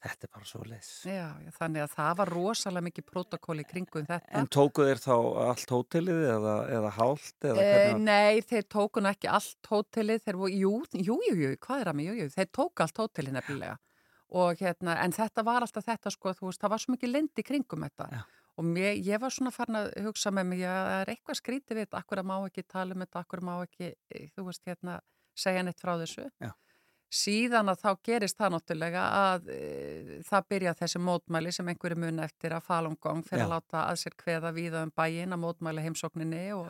[0.00, 0.86] Þetta er bara svo leis.
[1.04, 5.12] já, já, þannig að það var rosalega mikið protokóli kringum þetta En tóku þeir þá
[5.44, 7.36] allt hótelið eða, eða hálft?
[7.44, 11.50] Eða var- nei, þeir tóku nú ekki allt hótelið, þeir voru, jú, jú, jú, jú,
[11.60, 13.76] hvað er að mig, jú, jú, þeir tóku allt hótelið nefnilega
[14.30, 17.42] og hérna, en þetta var alltaf þetta sko, þú veist, það var svo mikið lendi
[17.44, 18.20] kringum þetta Já.
[18.56, 21.76] og mér, ég var svona farin að hugsa með mig, að það er eitthvað skrítið
[21.76, 23.92] við þetta, akkur að má ekki tala um þetta, akkur má ekki,
[24.36, 25.00] þú veist, hérna,
[25.36, 26.26] segja neitt frá þessu.
[26.40, 26.52] Já.
[27.10, 32.22] Síðan að þá gerist það náttúrulega að e, það byrja þessi mótmæli sem einhverju mun
[32.22, 33.54] eftir að Falun Gong fyrir að Já.
[33.56, 36.68] láta að sér kveða víða um bæin að mótmæli heimsókninni og,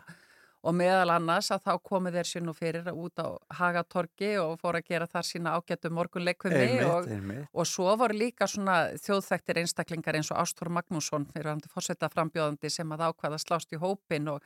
[0.65, 4.81] og meðal annars að þá komið þeir sér nú fyrir út á Hagatorgi og fór
[4.81, 7.13] að gera þar sína ágættu morgunleikvimi og,
[7.53, 12.09] og svo voru líka svona þjóðþektir einstaklingar eins og Ástór Magnússon fyrir hann til fórseta
[12.09, 14.41] frambjóðandi sem að ákvaða að slást í hópin og,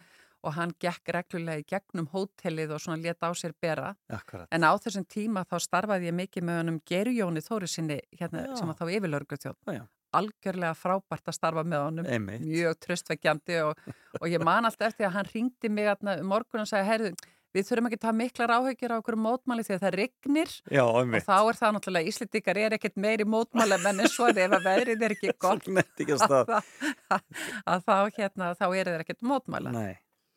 [0.45, 3.95] og hann gekk reglulega í gegnum hótelið og svona leta á sér bera.
[4.13, 4.49] Akkurat.
[4.55, 8.71] En á þessum tíma þá starfaði ég mikið með honum Gerjóni Þóri sinni hérna, sem
[8.71, 9.61] var þá yfirlörgutjóð.
[9.69, 9.85] Já, já.
[10.15, 12.11] Algjörlega frábært að starfa með honum,
[12.45, 13.81] mjög tröstveikjandi og,
[14.21, 17.69] og ég man alltaf eftir að hann ringdi mig um morgun og sagði, heyrðu, við
[17.69, 21.13] þurfum ekki að hafa miklar áhyggjur á okkur mótmáli því að það rignir Já, og
[21.27, 25.05] þá er það náttúrulega, Íslendingar er ekkert meiri mótmála menn en svo ef að veðrið
[25.07, 27.29] er ekki gott að að,
[27.67, 29.75] að þá, hérna, þá er það ekkert mótmála.
[29.75, 29.95] Nei.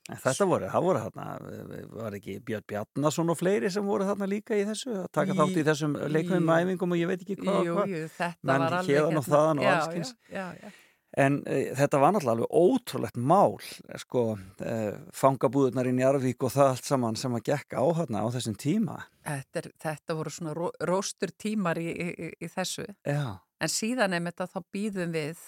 [0.09, 1.25] En þetta voru, það voru þarna,
[1.99, 5.37] var ekki Björn Bjarnason og fleiri sem voru þarna líka í þessu, að taka Í-
[5.41, 7.95] þátt í þessum leikvöðum í- æfingum og ég veit ekki hvað og hvað.
[8.17, 10.45] þetta Menn héðan og þaðan og alls já.
[11.17, 13.55] En e, þetta var náttúrulega alveg ótrúlegt mál,
[13.97, 14.23] sko,
[14.61, 14.73] e,
[15.15, 18.97] fangabúðunar í Njarvík og það allt saman sem að gekka á þarna á þessum tíma.
[19.25, 22.85] Þetta, er, þetta voru svona ró, róstur tímar í, í, í þessu.
[23.07, 25.39] Já, En síðan einmitt að þá býðum við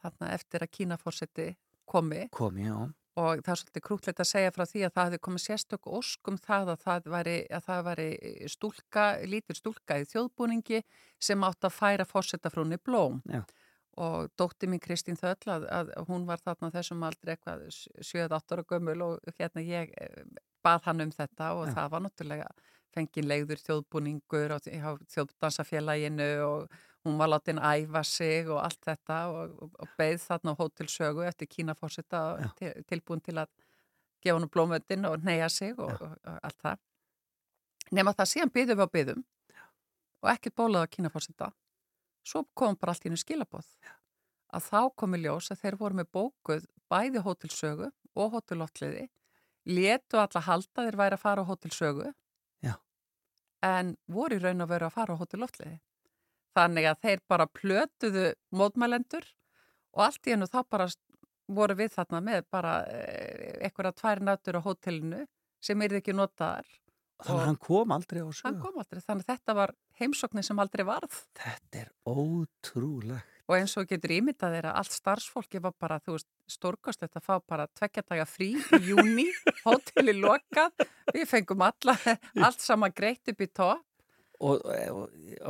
[0.00, 1.48] þarna eftir að Kínaforsetti
[1.90, 2.78] komi komi, já.
[3.20, 6.30] Og það er svolítið krútlegt að segja frá því að það hefði komið sérstök ósk
[6.32, 8.08] um það að það væri, að það væri
[8.54, 10.82] stúlka, lítil stúlka í þjóðbúningi
[11.20, 13.20] sem átt að færa fórsetafrúni blóm.
[13.28, 13.42] Já.
[14.00, 17.66] Og dótti mín Kristín Þöll að, að hún var þarna á þessum aldrei eitthvað
[18.06, 20.20] 7-8 ára gömul og hérna ég eh,
[20.64, 21.74] bað hann um þetta og Já.
[21.78, 22.52] það var náttúrulega
[22.94, 24.68] fengið leiður þjóðbúningur og
[25.14, 30.52] þjóðdansafélaginu og hún var látin æfa sig og allt þetta og, og, og beigð þarna
[30.52, 32.20] á hótelsögu eftir Kínafórseta
[32.58, 33.48] til, tilbúin til að
[34.20, 36.82] gefa hann blómöndin og neyja sig og, og, allt það.
[37.90, 39.24] Nefn að það síðan byðum við á byðum
[40.20, 41.50] og ekkert bólað á Kínafórseta.
[42.26, 43.70] Svo kom bara allt í hennu skilabóð.
[44.52, 49.06] Að þá komi ljós að þeir voru með bókuð bæði hótelsögu og hótellottliði,
[49.70, 52.10] letu alla halda þeir væri að fara á hótelsögu
[52.66, 52.74] Já.
[53.64, 55.78] en voru í raun að vera að fara á hótellottliði.
[56.56, 59.26] Þannig að þeir bara plötuðu mótmælendur
[59.94, 60.88] og allt í hennu þá bara
[61.50, 62.74] voru við þarna með bara
[63.60, 65.24] eitthvað tvær nættur á hótelinu
[65.60, 66.68] sem er ekki notaðar
[67.20, 68.60] Þannig að hann kom aldrei á hann sögu.
[68.62, 73.26] kom aldrei, þannig að þetta var heimsóknin sem aldrei varð Þetta er ótrúlegt.
[73.50, 77.34] og eins og getur ímyndað þeirra allt starfsfólki var bara, þú veist, stórkost þetta fá
[77.44, 79.26] bara tvekja daga frí í júni
[79.66, 81.96] hóteli lokað við fengum alla,
[82.40, 83.84] allt saman greitt upp í topp
[84.40, 85.00] Og, og,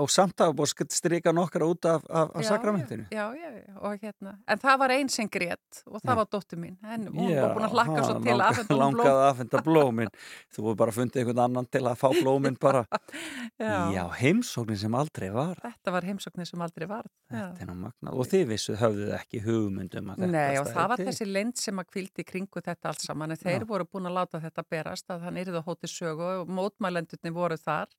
[0.02, 3.04] og samt að búið að strika nokkra út af, af, af Já, sakramentinu.
[3.14, 6.74] já, já, og hérna en það var einn sem grétt og það var dóttur mín
[6.82, 10.10] en hún var búin að hlakka svo til að afhenda honum Langaði að afhenda blómin.
[10.50, 12.82] Þú voru bara að fundið einhvern annan til að fá blómin bara.
[13.60, 13.76] Já.
[13.94, 15.58] Já, heimsóknin sem aldrei var.
[15.62, 18.14] þetta var heimsóknir sem aldrei er magnað.
[18.14, 21.08] Og þið vissu höfðuð ekki hugmyndum að þetta Nei og stæði það var til.
[21.10, 24.40] þessi lend sem að kvildi kringu þetta allt saman en þeir voru búin að láta
[24.42, 27.92] þetta berast að hann yrði á hóti sögu og mótmælendurni voru þar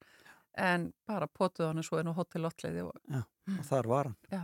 [0.57, 3.21] en bara potuð hann svo inn á hótel Lottleiði og, Já,
[3.57, 4.17] og þar var hann.
[4.31, 4.41] já.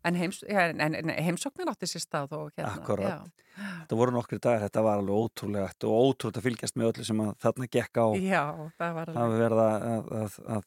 [0.00, 3.26] En, heims, en, en heimsóknin átti sér stað og hérna Akkurat.
[3.60, 7.20] Þetta voru nokkri dagar, þetta var alveg ótrúlegt og ótrúlega að fylgjast með öllu sem
[7.20, 8.06] að þarna gekk á.
[8.16, 8.44] Já,
[8.78, 10.64] það var alveg verða að, að, að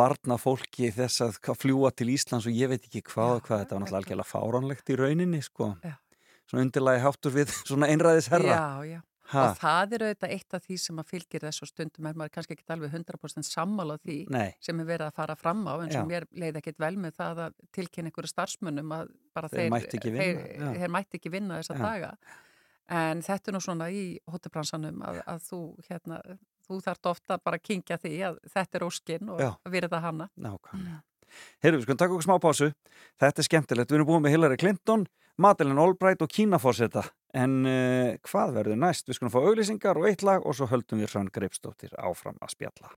[0.00, 3.84] varna fólki þess að fljúa til Íslands og ég veit ekki hvað hvað, þetta var
[3.84, 5.70] náttúrulega fáránlegt í rauninni, sko.
[6.50, 8.58] Svona undirlagi háttur við svona einræðis herra.
[8.58, 9.00] Já, já.
[9.32, 9.42] Ha.
[9.48, 12.56] Og það er auðvitað eitt af því sem að fylgir þessu stundum er maður kannski
[12.58, 14.50] ekki alveg 100% sammála því Nei.
[14.60, 16.02] sem er verið að fara fram á og Já.
[16.04, 19.98] mér leiði ekkit vel með það að tilkynna einhverju starfsmönnum að bara Þeir þeir, mættu
[19.98, 21.84] ekki vinna, þeir, þeir mætti ekki vinna þessa Já.
[21.86, 22.12] daga
[23.00, 26.20] en þetta er nú svona í hóttebransanum að, að þú hérna
[26.68, 29.50] þú þarft ofta bara að kingja því að þetta er óskinn og Já.
[29.56, 31.00] að virða hana Nákvæmlega.
[31.64, 32.66] Heyrðu, við skulum taka okkur smá pásu.
[33.18, 33.90] Þetta er skemmtilegt.
[33.90, 37.02] Við erum búin með Hillary Clinton, Madeleine Albright og Kína fórseta.
[37.34, 39.08] En uh, hvað verður næst?
[39.08, 42.54] Við skulum fá auglýsingar og eitt lag og svo höldum við Hrönn Greipsdóttir áfram að
[42.54, 42.94] spjalla.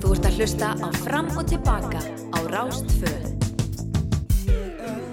[0.00, 3.40] Þú ert að hlusta á Fram og Tilbaka á Rástföð.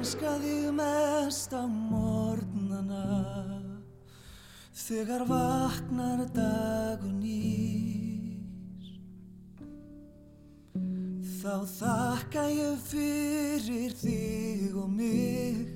[0.08, 3.04] elska þig mest á morgnana
[4.72, 7.97] þegar vaknar dagun nýr
[11.38, 15.68] þá þakka ég fyrir þig og mig.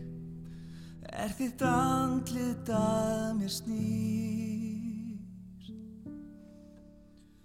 [1.12, 5.20] Er þitt andlit að mér snýr?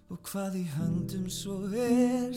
[0.09, 2.33] Og hvað í höndum svo er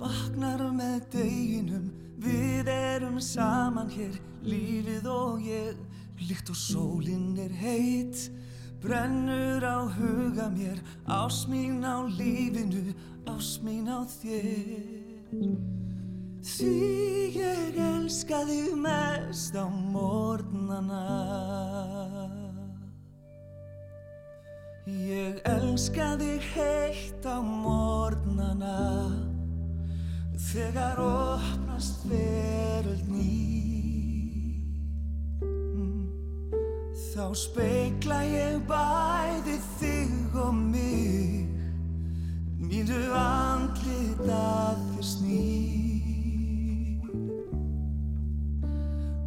[0.00, 1.88] vaknar með deginum.
[2.20, 5.80] Við erum saman hér lífið og ég.
[6.28, 8.28] Líkt og sólinn er heit
[8.84, 10.78] brennur á huga mér.
[11.08, 12.92] Ás mín á lífinu
[13.26, 14.93] ás mín á þér
[16.44, 16.72] því
[17.38, 21.04] ég elska þig mest á morgnana.
[24.84, 28.78] Ég elska þig heitt á morgnana.
[30.52, 33.54] Þegar opnast veröld ný.
[37.14, 40.83] Þá speikla ég bæði þig og mig
[42.74, 45.42] Mínu andlit að þér sný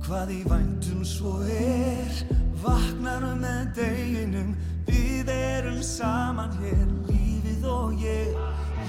[0.04, 2.18] Hvað í væntum svo er
[2.60, 4.50] Vaknar með deginum.
[4.90, 8.36] Við erum saman hér Lífið og ég.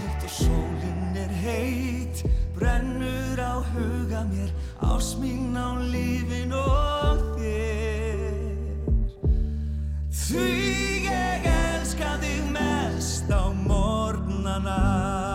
[0.01, 2.25] Líkt og sólinn er heit
[2.59, 4.51] Brennur á huga mér.
[4.83, 8.43] Ás mín á lífin og þér.
[10.11, 10.51] Því
[11.07, 13.58] ég elska þig mest á morgnana
[14.65, 15.28] Já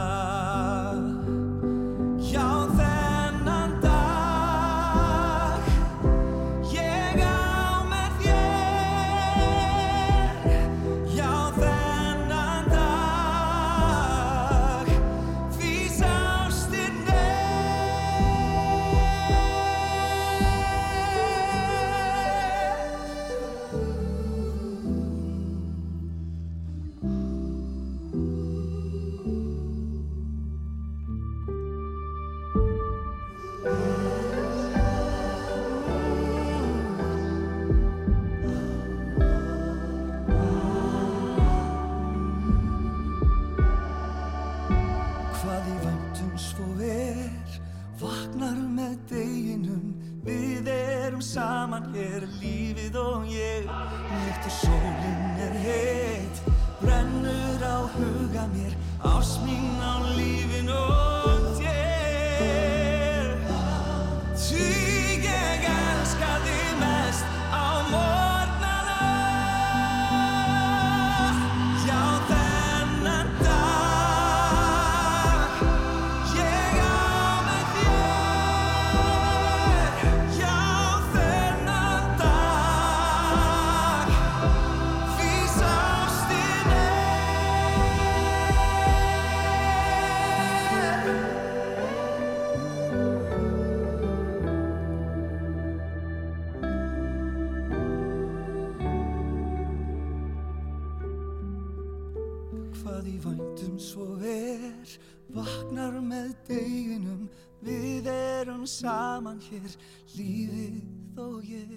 [110.14, 111.74] Lífið og ég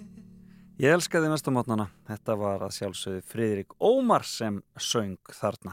[0.77, 1.87] Ég elskaði mestamotnana.
[2.05, 5.71] Þetta var að sjálfsögðu Friðrik Ómar sem söng þarna.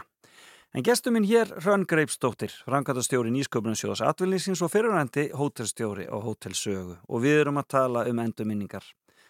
[0.73, 6.97] En gestur minn hér, Hrönn Greipsdóttir, frangatastjóri Nýsköpunarsjóðs atvinnlýsins og fyrirvændi hótelstjóri á hótelsögu.
[7.05, 8.87] Og við erum að tala um endurminningar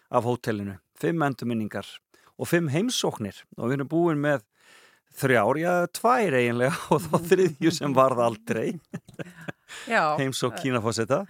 [0.07, 0.77] af hótelinu.
[0.95, 1.89] Fimm endurminningar
[2.39, 3.41] og fimm heimsóknir.
[3.59, 4.47] Og við erum búin með
[5.19, 8.79] þrjár, já, tvær eiginlega og þá þriðju sem varð aldrei.
[9.91, 10.15] Já.
[10.21, 11.25] Heimsók Kínafósetta.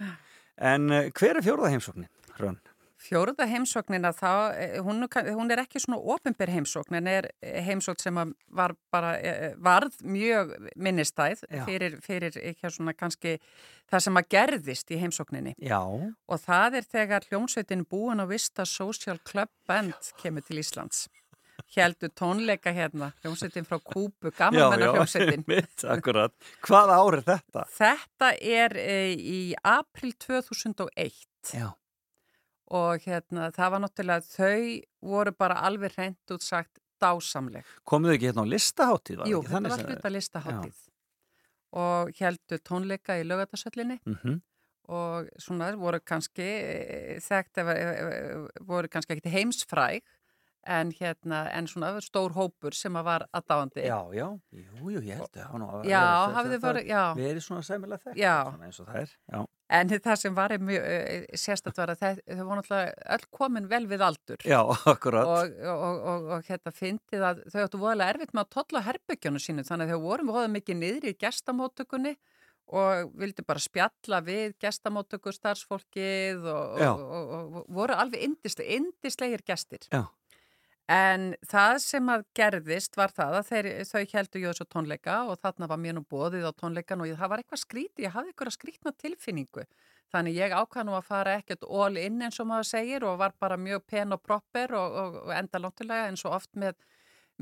[0.56, 2.08] En eh, hver er fjórða heimsóknin,
[2.38, 2.58] Hrönn?
[3.06, 8.02] Fjóruða heimsóknina þá, eh, hún, hún er ekki svona ofinbyr heimsókn en er eh, heimsókn
[8.02, 9.12] sem að var bara,
[9.62, 13.36] varð mjög minnistæð fyrir, fyrir ekki svona kannski
[13.92, 15.54] það sem að gerðist í heimsókninni.
[15.60, 15.82] Já.
[15.84, 21.06] Og það er þegar hljómsveitin búin að vista Social Club Band kemur til Íslands.
[21.74, 25.42] Heldur tónleika hérna, hljómsveitin frá Kúbu, gamanmennar hljómsveitin.
[25.50, 26.32] mitt, akkurat.
[26.64, 27.64] Hvað ár er þetta?
[27.74, 31.72] Þetta er e, í april 2001 Já.
[32.70, 37.66] og hérna það var náttúrulega þau voru bara alveg hreint út sagt dásamleg.
[37.84, 39.24] Komuðu ekki hérna á listaháttíð?
[39.28, 40.82] Jú, þetta var sem- hluta listaháttíð
[41.76, 44.38] og heldur tónleika í lögatarsöllinni Mhm.
[44.88, 50.00] og svona voru kannski eh, þekkt, ef, ef, voru kannski ekkit heimsfræg
[50.66, 53.84] en hérna, en svona stór hópur sem að var aðdáandi.
[53.86, 56.02] Já, já, jú, jú, ég held að hafa nú Já,
[56.36, 57.02] hafði það- verið- já.
[57.18, 59.44] Við erum svona sæmilega þekkt svona eins og það er, já.
[59.68, 63.86] En það sem var mjög eh, sérstætt var að þau, voru náttúrulega öll komin vel
[63.90, 64.38] við aldur.
[64.46, 64.60] Já,
[64.94, 65.26] akkurat.
[65.26, 69.42] Og, og, og, og hérna fyndið að þau áttu voðalega erfitt með að tolla herbyggjónu
[69.42, 72.14] sínu þannig að þau voru voða mikið niður í gestamóttökunni
[72.66, 76.90] og vildu bara spjalla við gestamóttöku starfsfólkið og, Já.
[76.94, 79.86] og, og, og voru alveg indisle, indislegir gestir.
[79.92, 80.04] Já.
[80.92, 85.40] En það sem að gerðist var það að þeir, þau heldu jú þessu tónleika og
[85.42, 88.30] þarna var mér nú bóðið á tónleikan og ég, það var eitthvað skríti, ég hafði
[88.30, 89.64] eitthvað skrítna tilfinningu.
[90.14, 93.34] Þannig ég ákvað nú að fara ekkert all in eins og maður segir og var
[93.42, 96.78] bara mjög pen og proper og, og, og enda lóttilega eins og oft með,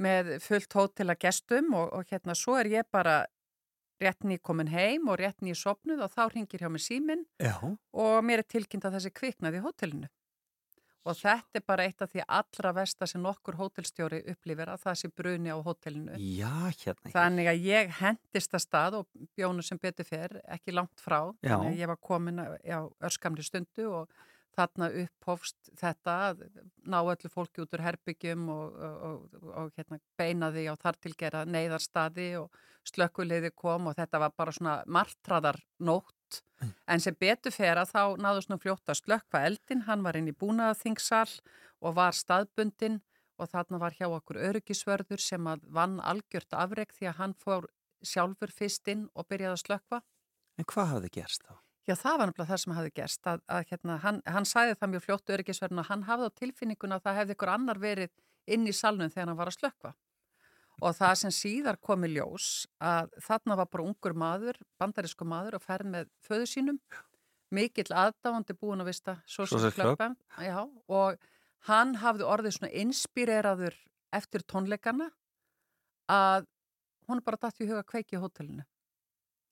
[0.01, 3.27] með fullt hótel að gestum og, og hérna svo er ég bara
[4.01, 7.61] rétt ný komin heim og rétt ný sopnuð og þá ringir hjá mig síminn Já.
[7.61, 10.09] og mér er tilkynnt að þessi kviknaði í hótelinu.
[11.05, 15.01] Og þetta er bara eitt af því allra versta sem nokkur hótelstjóri upplifir að það
[15.01, 16.17] sé bruni á hótelinu.
[16.17, 17.13] Já, hérna.
[17.13, 21.19] Þannig að ég hendist að stað og bjónu sem betur fer, ekki langt frá.
[21.45, 21.59] Já.
[21.59, 24.17] Þannig að ég var komin á örskamri stundu og
[24.55, 26.45] þarna upphofst þetta að
[26.87, 31.45] ná öllu fólki út úr herbyggjum og, og, og, og hérna, beina því á þartilgera
[31.49, 36.14] neyðarstaði og slökkuleiði kom og þetta var bara svona martraðar nótt
[36.89, 40.31] en sem betur fer að þá náðu svona fljótt að slökkva eldin, hann var inn
[40.31, 41.29] í búnaðaþingsal
[41.85, 43.01] og var staðbundin
[43.41, 47.69] og þarna var hjá okkur öryggisvörður sem að vann algjört afreg því að hann fór
[48.05, 50.01] sjálfur fyrst inn og byrjaði að slökkva.
[50.61, 51.55] En hvað hafði gerst þá?
[51.85, 54.93] Já, það var náttúrulega það sem hafði gerst að, að hérna, hann, hann sæði það
[54.93, 58.15] mjög fljótt öryggisverðin og hann hafði á tilfinninguna að það hefði ykkur annar verið
[58.55, 59.93] inn í salnum þegar hann var að slökkva.
[60.83, 65.59] Og það sem síðar kom í ljós að þarna var bara ungur maður, bandarísku maður
[65.59, 66.81] og ferð með föðu sínum,
[67.55, 69.17] mikill aðdáandi búin að vista
[70.43, 70.59] já,
[70.91, 71.29] og
[71.69, 73.77] hann hafði orðið svona inspireraður
[74.15, 75.11] eftir tónleikana
[76.11, 76.49] að
[77.09, 78.65] hún er bara dætt í huga kveiki í hótelinu.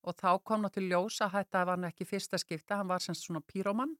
[0.03, 3.29] Og þá kom náttúrulega ljós að þetta var nú ekki fyrsta skipta, hann var semst
[3.29, 3.95] svona pírómann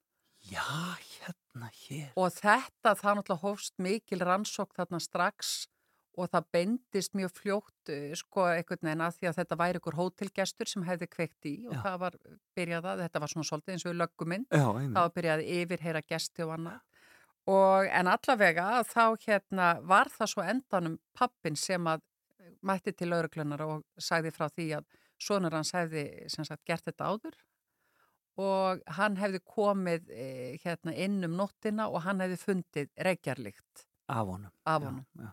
[0.51, 0.65] Já,
[0.99, 2.09] hérna, hér.
[2.19, 5.53] og þetta það náttúrulega hófst mikil rannsók þarna strax
[6.19, 9.97] og það bendist mjög fljótt eh, sko einhvern veginn að því að þetta væri ykkur
[9.97, 11.83] hótelgestur sem hefði kveikt í og Já.
[11.87, 12.17] það var
[12.59, 16.03] byrjað að, þetta var svona svolítið eins og lögguminn, Já, það var byrjað að yfirheyra
[16.13, 16.81] gesti og annað
[17.53, 22.05] og en allavega þá hérna var það svo endanum pappin sem að
[22.63, 24.85] mætti til lauruglunar og sagði frá því að
[25.23, 27.35] sonur hans hefði sem sagt gert þetta áður
[28.43, 30.27] og hann hefði komið e,
[30.63, 34.53] hérna inn um nóttina og hann hefði fundið reykjarlikt Af honum.
[34.67, 35.05] af Já, honum.
[35.19, 35.31] já.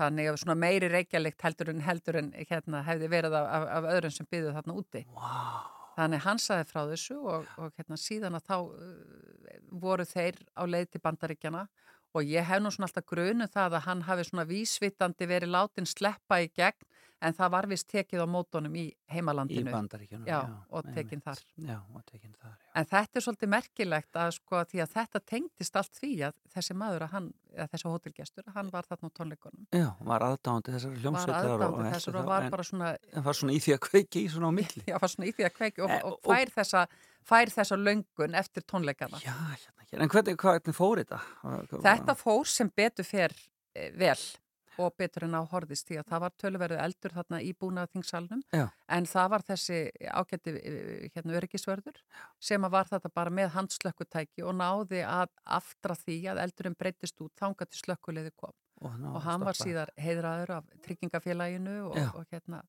[0.00, 3.88] Þannig að svona meiri reykjarlikt heldur en heldur en hérna hefði verið af, af, af
[3.92, 5.04] öðrum sem byggðu þarna úti.
[5.12, 5.60] Wow.
[5.98, 10.62] Þannig hann saði frá þessu og, og hérna síðan að þá uh, voru þeir á
[10.64, 11.66] leið til bandaríkjana
[12.16, 15.88] og ég hef nú svona alltaf grunu það að hann hafi svona vísvitandi verið látin
[15.88, 16.88] sleppa í gegn
[17.20, 19.70] en það var vist tekið á mótonum í Í heimalandinu.
[19.70, 20.26] bandaríkjunum.
[20.26, 20.38] Já,
[20.70, 21.24] og tekin einmitt.
[21.24, 21.40] þar.
[21.68, 22.70] Já, og tekin þar, já.
[22.80, 26.76] En þetta er svolítið merkilegt að sko því að þetta tengdist allt því að þessi
[26.80, 29.66] maður að hann, eða þessi hótelgestur, að hann var þarna á tónleikunum.
[29.74, 32.96] Já, var aðdándi þessar Var hljómsveitar og- aðdándi og þessar eftir og var bara svona,
[33.12, 34.82] En var svona í því að kveiki í svona á milli.
[34.90, 36.86] já, var svona í því að kveiki og, Eh, og og- fær þessa,
[37.26, 39.20] fær þessa löngun eftir tónleikana.
[39.20, 40.02] Já, hérna, hérna.
[40.02, 41.20] En hvernig, hvernig fór þetta?
[41.84, 43.30] Þetta fór sem betur fer
[43.74, 44.16] eh, vel.
[44.78, 48.66] Og betur en á horðist því að það var tölverðu eldur þarna í búnaðingsalnum Já.
[48.88, 52.02] en það var þessi ágætti eh, hérna öryggisvörður
[52.38, 57.20] sem að var þetta bara með handslökkutæki og náði að aftra því að eldurinn breytist
[57.20, 59.68] út þanga til slökkuleiði kom Og, ná, og hann var stoppa.
[59.68, 62.62] síðar heiðraður af tryggingafélaginu og, og hérna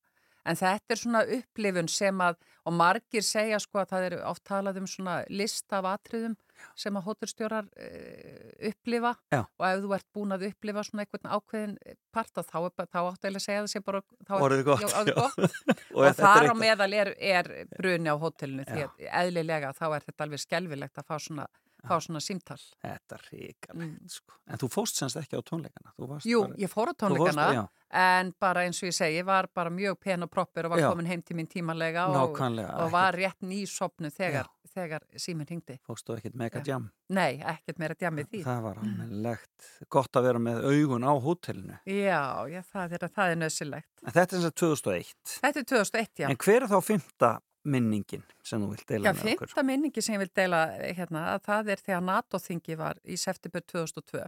[0.44, 4.44] en þetta er svona upplifun sem að og margir segja sko að það er oft
[4.50, 6.36] talað um svona list af atriðum
[6.80, 9.42] sem að hótelstjórar uh, upplifa Já.
[9.44, 11.76] og ef þú ert búin að upplifa svona einhvern ákveðin
[12.14, 15.58] parta þá, þá áttu að segja sé bara þá er- Orðið gott, já, gott.
[15.98, 20.08] Og og, þar á meðal er, er bruni á hótelinu því að eðlilega þá er
[20.08, 21.48] þetta alveg skelvilegt að fá svona,
[21.88, 24.36] fá svona símtal Þetta er ríkalegt sko.
[24.52, 25.94] En þú fóst semst ekki á tónleikana
[26.28, 26.56] Jú, bara...
[26.62, 27.64] ég fór á fórst- tónleikana já.
[28.02, 30.90] en bara eins og ég segi, var bara mjög pen og proppur og var Já.
[30.92, 35.80] komin heim til mín tímanlega og, og var rétt nýsopnu þegar, þegar síminn hringdi.
[35.88, 36.74] Fóstu ekkert mega Já.
[36.76, 38.44] jam Nei, ekkert meira djamið því.
[38.46, 43.32] Það var almennlegt gott að vera með augun á hótelinu Já, já, það er, það
[43.34, 43.90] er nöðsilegt.
[44.06, 46.30] En þetta er þess að 2001 Þetta er 2001, já.
[46.32, 47.32] En hver er þá fymta
[47.66, 49.48] minningin sem þú vilt deila Já, með okkur?
[49.52, 50.62] fymta minningi sem ég vil deila
[50.96, 54.26] hérna, að það er þegar NATO-þingi var í september 2002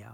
[0.00, 0.12] Já,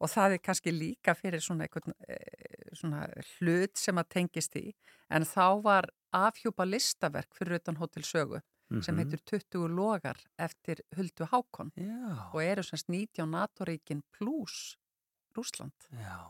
[0.00, 3.06] og það er kannski líka fyrir svona, einhvern, eh, svona
[3.38, 4.72] hlut sem að tengist í
[5.10, 8.40] en þá var afhjúpa listaverk fyrir utan Hotel Sögu
[8.82, 9.02] sem Mhm.
[9.02, 12.30] heitur 20 logar eftir Huldu Hákon Já.
[12.32, 14.76] og eru semst 19 NATO-ríkin pluss
[15.36, 16.28] Rúsland Já,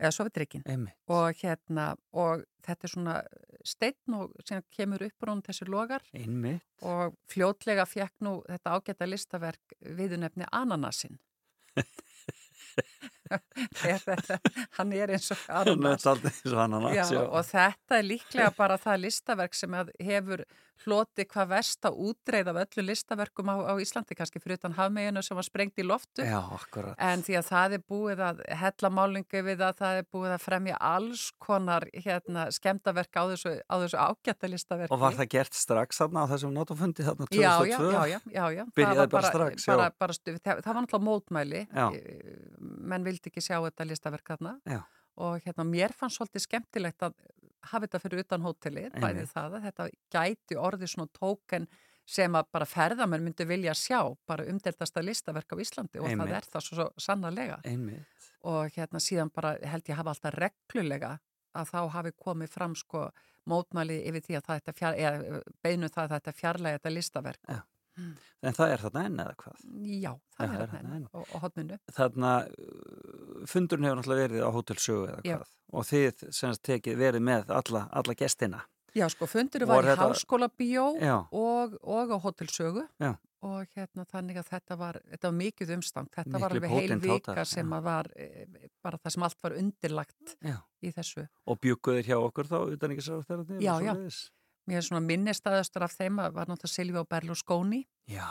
[0.00, 0.14] eða
[0.64, 0.96] einmitt.
[1.12, 3.16] Og hérna og þetta er svona
[3.66, 6.04] steinn og sem kemur upp úr hún þessi logar.
[6.16, 6.64] Einmitt.
[6.82, 11.20] Og fljótlega fekk nú þetta ágæta listaverk viðunefni Ananasin
[14.78, 20.44] hann er eins og ananas og þetta er líklega bara það listaverk sem hefur
[20.86, 25.22] hloti hvað verst að útreið af öllu listaverkum á, á Íslandi kannski fyrir utan hafmeginu
[25.24, 26.40] sem var sprengt í loftu Já,
[26.96, 30.44] En því að það er búið að hella málingu við að það er búið að
[30.44, 34.94] fremja alls konar hérna, skemdaverk á þessu, á þessu ágætta listaverki.
[34.94, 37.40] Og var það gert strax þarna á þessum náttúfundi þarna 2002?
[37.40, 37.78] Já, já,
[38.14, 41.64] já, já, já, Byrjaði var bara strax, bara, bara það, var náttúrulega mótmæli.
[41.70, 44.32] Eh, menn vildi ekki sjá þetta listaverk
[44.64, 44.80] Já.
[45.20, 47.14] og hérna mér fannst svolítið skemmtilegt að
[47.60, 51.68] hafa þetta fyrir utan hótelið, bæði það að þetta gæti orðið svona tóken
[52.10, 56.36] sem að bara ferðamenn myndi vilja sjá, bara umdeltasta listaverk á Íslandi og það Einmitt.
[56.36, 61.18] er það svo, svo sannarlega Einmitt og hérna síðan bara held ég hafa alltaf reglulega
[61.52, 63.10] að þá hafi komið fram sko
[63.50, 67.40] mótmæli yfir því að það eða beinu það að það að fjarlæga þetta listaverk.
[67.48, 67.60] Já.
[68.40, 69.64] En það er þarna enn eða hvað?
[69.84, 71.78] Já, það Það er þarna enn og, og hotninu.
[71.92, 75.36] Þarna uh, fundurinn hefur náttúrulega verið á Hotel Sögu eða Já.
[75.40, 78.64] hvað og þið semst tekið verið með alla, alla gestina
[78.96, 80.86] Já, sko, fundur Var í þetta- Háskóla Bíó
[81.30, 83.12] og, og á Hotelsögu Já.
[83.46, 86.96] og hérna þannig að þetta var, þetta var mikið umstang, þetta Miklu var alveg heil
[86.98, 88.26] vika hátíð, sem að var e,
[88.82, 90.56] bara það sem allt var undirlagt Já.
[90.82, 91.28] í þessu.
[91.46, 93.94] og bjúkuðir hjá okkur þá utan ekki sá þeirra Já, já.
[94.68, 97.80] Mér er svona minnistæðastur af þeim að var náttúrulega Silvia Berlusconi
[98.10, 98.26] Já.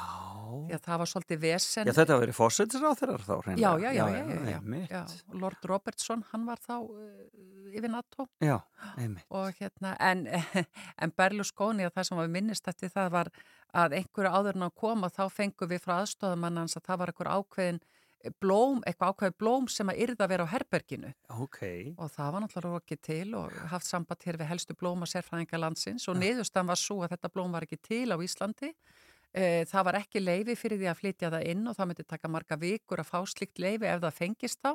[0.68, 1.90] því að það var svolítið vesen.
[1.90, 4.24] Já, þetta hafi verið fósættis á þeirra þá Já, já, já, já,
[4.54, 4.60] já,
[4.92, 5.02] já.
[5.30, 8.58] Og Lord Robertson, hann var þá uh, yfir NATO Já,
[8.98, 9.26] einmitt.
[9.30, 10.26] og hérna, en,
[11.04, 13.32] en Berlusconi að það sem var minnist eftir það var
[13.74, 17.34] að einhverju áður en að koma þá fengum við frá hans að það var einhver
[17.36, 17.82] ákveðin
[18.44, 21.60] blóm, eitthvað ákveðin blóm sem að yrða að vera á herberginu Ok.
[21.98, 26.08] og það var náttúrulega rokið til og haft samband hér við helstu blóma sérfræðinga landsins
[26.12, 28.74] og niðurstan var svo að þetta blóm var ekki til á Íslandi
[29.32, 32.28] Eh, Það var ekki leifi fyrir því að flytja það inn og það myndi taka
[32.34, 34.72] marga vikur að fá slikt leifi ef það fengist þá.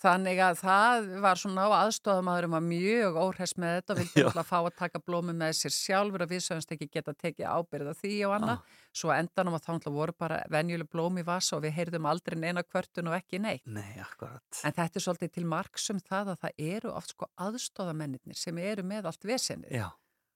[0.00, 4.46] Þannig að það var svona á aðstofamaðurum var mjög óhress með þetta og vildi alltaf
[4.48, 8.12] fá að taka blómi með sér sjálfur og við sögumst ekki geta tekið ábyrða því
[8.24, 8.62] og annað.
[8.96, 12.38] Svo endanum að þá náttúrulega voru bara venjuleg blómi í vasa og við heyrðum aldrei
[12.40, 13.66] neina kvörtun og ekki neitt.
[13.68, 14.62] Nei, akkurat.
[14.64, 18.86] En þetta er svolítið til marksum það að það eru oft sko aðstofamennir sem eru
[18.88, 19.76] með allt vesenið.
[19.82, 19.86] Já,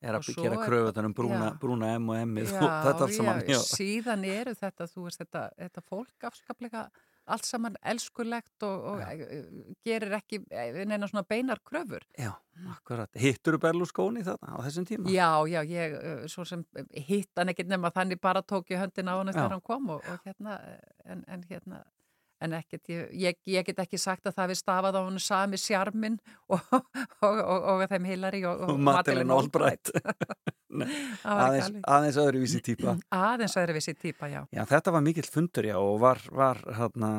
[0.05, 3.17] er að svo gera er- kröfutan um brúna, brúna M og M-ið og þetta allt
[3.17, 3.43] saman.
[3.49, 6.85] já, síðan eru þetta, þú veist, þetta, þetta fólk afskaplega
[7.27, 9.47] allt saman elskulegt og, og eh,
[9.87, 12.05] gerir ekki eh, neina svona beinar kröfur.
[12.19, 12.33] Já,
[12.75, 13.11] akkurat.
[13.21, 15.11] Hittur þú Berlusconi þarna á þessum tíma?
[15.13, 16.65] Já, já, ég eh, svo sem
[17.09, 20.05] hitt hann ekkert nema þannig bara tók ég höndin á hann þegar hann kom og,
[20.11, 20.59] og hérna,
[21.05, 21.85] en, en hérna,
[22.45, 26.21] en ekkert, ég, ég, get ekki sagt að það við stafað á hann sami sjarmin
[26.49, 29.33] og, og, og, og þeim Hillary og, Og Madeleine
[30.83, 32.97] Aðeins, aðeins öðruvísi típa.
[33.31, 34.41] Aðeins öðruvísi típa, já.
[34.51, 37.13] Já, þetta var mikill fundur, já, og var, var hérna,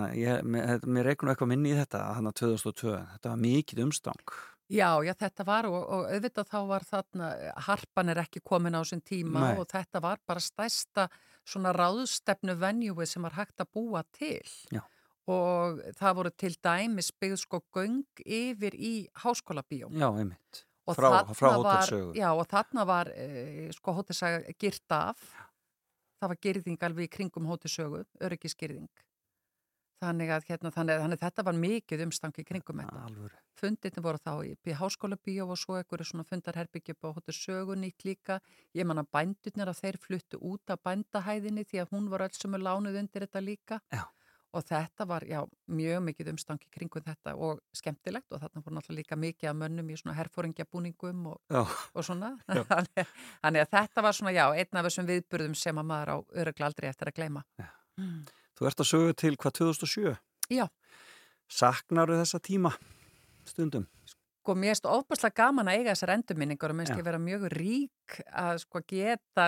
[0.44, 4.36] mér, reiknum eitthvað minni í þetta, hérna 2002, þetta var mikill umstang.
[4.72, 7.30] Já, já, þetta var og, og auðvitað þá var þarna,
[7.68, 9.60] harpan er ekki komin á þessum tíma Nei.
[9.62, 11.06] og þetta var bara stærsta
[11.46, 14.42] svona ráðstefnu venjúið sem var hægt að búa til
[14.74, 14.82] Já.
[15.30, 20.66] og það voru til dæmis byggð sko göng yfir í háskóla bíó Já, einmitt.
[20.86, 22.14] Og Frá, frá hótelsögu.
[22.18, 25.18] já, og þarna var e, sko hótelsaga gyrt af
[26.22, 28.90] það var gyrðing alveg í kringum hótelsögu öryggisgyrðing
[30.04, 33.38] þannig að, hérna, þannig, þannig að þetta var mikið umstangi í kringum þetta Alvöru.
[33.58, 38.40] fundirni voru þá í háskóla bíó og svo einhverju svona fundarherbyggjum á hótelsögu nýtt líka
[38.76, 42.36] ég man að bændurnir að þeir fluttu út af bændahæðinni því að hún var öll
[42.38, 44.04] sem er lánuð undir þetta líka Já.
[44.56, 49.02] Og þetta var, já, mjög mikið umstangi kringum þetta og skemmtilegt og þarna voru náttúrulega
[49.02, 51.60] líka mikið að mönnum í svona herfóringjabúningum og,
[51.94, 52.34] og svona
[52.72, 53.06] þannig,
[53.44, 56.90] að þetta var svona, já, einn af þessum viðburðum sem að maður á öruglega aldrei
[56.92, 57.46] eftir að gleyma
[58.00, 58.18] mm.
[58.56, 60.12] Þú ert að sögu til hvað 2007?
[60.56, 60.70] Já.
[61.52, 62.72] Saknaru þessa tíma
[63.44, 63.90] stundum?
[64.46, 67.46] Sko, mér erst ofbærslega gaman að eiga þessar endurminningar og mér erst ég vera mjög
[67.50, 69.46] rík að sko geta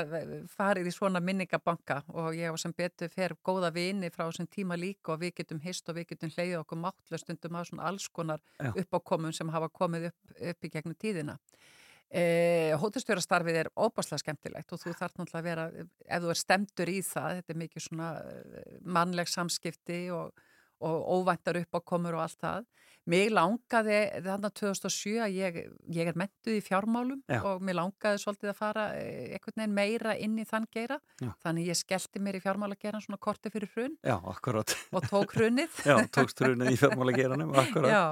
[0.49, 4.73] farið í svona minningabanka og ég var sem betur fer góða vini frá þessum tíma
[4.73, 8.09] líka og við getum hist og við getum hleyðið okkur máttlega stundum á svona alls
[8.09, 8.71] konar Já.
[8.73, 11.37] uppákomum sem hafa komið upp, upp í gegnum tíðina.
[12.09, 16.89] Eh, Hótustjórastarfið er óbáslega skemmtilegt og þú þarf náttúrulega að vera, ef þú er stemdur
[16.89, 20.46] í það, þetta er mikið svona eh, mannleg samskipti og,
[20.79, 22.65] og óvæntar uppákomur og allt það.
[23.07, 25.57] Mig langaði þarna 2007 að ég,
[25.95, 27.37] ég er mentuð í fjármálum Já.
[27.47, 30.97] og mér langaði svolítið að fara eh, einhvern veginn meira inn í þann geira.
[31.23, 31.29] Já.
[31.45, 34.75] Þannig ég skellti mér í fjármálageran svona korti fyrir hrun Já, akkurat.
[34.91, 35.79] og tók hrunið.
[35.87, 37.95] Já, tókst hrunið í fjármálageranum, akkurat.
[37.95, 38.03] Já,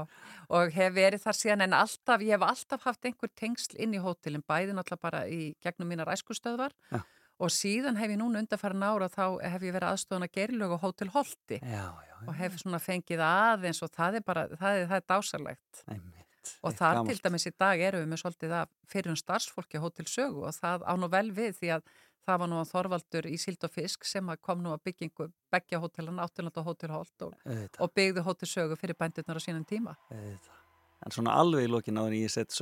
[0.55, 3.99] og hef verið þar síðan en alltaf, ég hef alltaf haft einhver tengsl inn í
[3.99, 7.01] hótelin, bæði náttúrulega bara í gegnum mínar æskustöðvar Já.
[7.43, 10.85] og síðan hef ég núna undarfæra nára þá hef ég verið aðstofan að gerlög og
[10.85, 14.87] hótel Holti Já, já, og hef svona fengið aðeins og það er bara, það er,
[14.89, 16.55] það er dásalegt einmitt.
[16.61, 17.11] og þar gamalt.
[17.11, 20.43] til dæmis í dag erum við með svolítið að fyrir um starfsfólki á hótel Sögu
[20.49, 21.87] og það á nú vel við því að
[22.25, 25.79] það var nú að Þorvaldur í Sild og Fisk sem kom nú að byggingu beggja
[25.83, 27.35] hótelan, áttunland og hótel Holt og,
[27.77, 29.93] og byggðu hótel Sögu fyrir bændurnar á sínum tíma.
[30.09, 30.61] Auðvitað.
[31.05, 32.55] En svona alveg í lokin áður en ég sett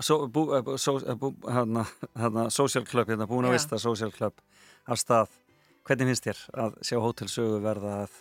[0.00, 1.84] so, eh, bú, so, eh, hana,
[2.16, 4.40] hana, social club, hérna, búin að vista social club
[4.86, 5.28] af stað.
[5.84, 8.16] Hvernig finnst þér að sjá hótelsögu verða að,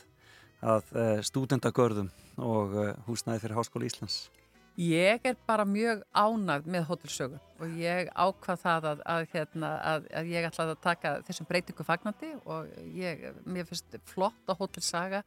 [0.62, 4.22] að uh, stúdendagörðum og uh, húsnæði fyrir Háskóla Íslands?
[4.80, 10.06] Ég er bara mjög ánað með hótelsögu og ég ákvað það að, að, hérna, að,
[10.22, 15.22] að ég ætlaði að taka þessum breytingu fagnandi og ég, mér finnst flott að hótelsaga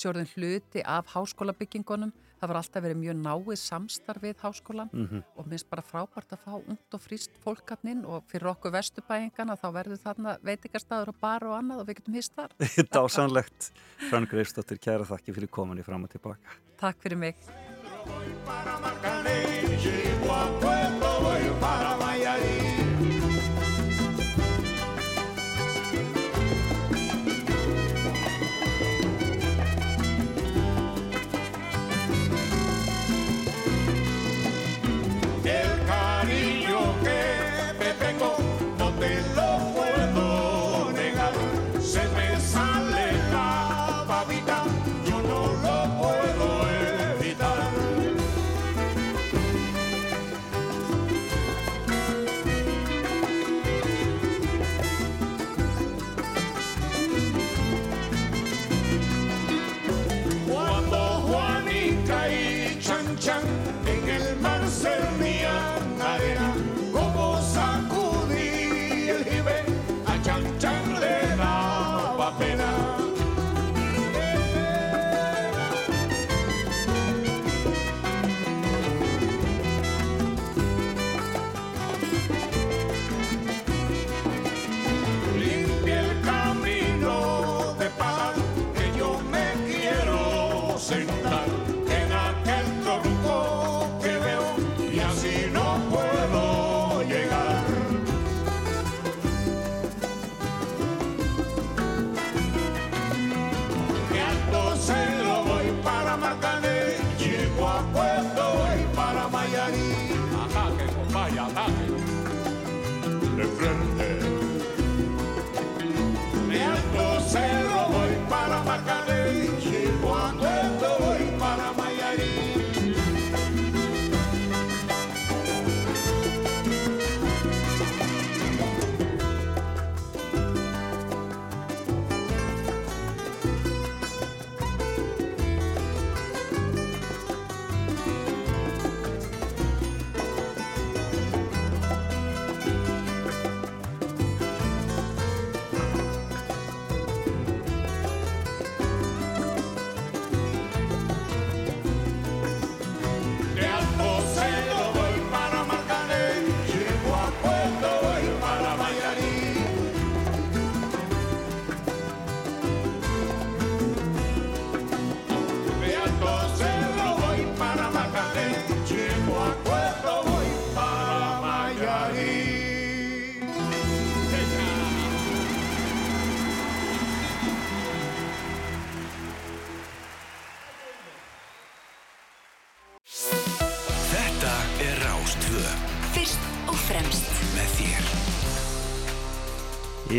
[0.00, 2.12] sjórðin hluti af háskólabyggingunum.
[2.40, 5.22] Það var alltaf verið mjög náið samstarf við háskólan Mhm.
[5.36, 9.58] og mér finnst bara frábært að fá ungt og fríst fólkarninn og fyrir okkur vesturbæingana
[9.60, 12.48] þá verður þarna veitingarstaður og bar og annað og við getum hist þar.
[12.96, 13.70] Dásanlegt.
[14.08, 16.56] Frank Greifsdóttir, kæra þakki fyrir komin í fram og tilbaka.
[16.80, 17.36] Takk fyrir mig.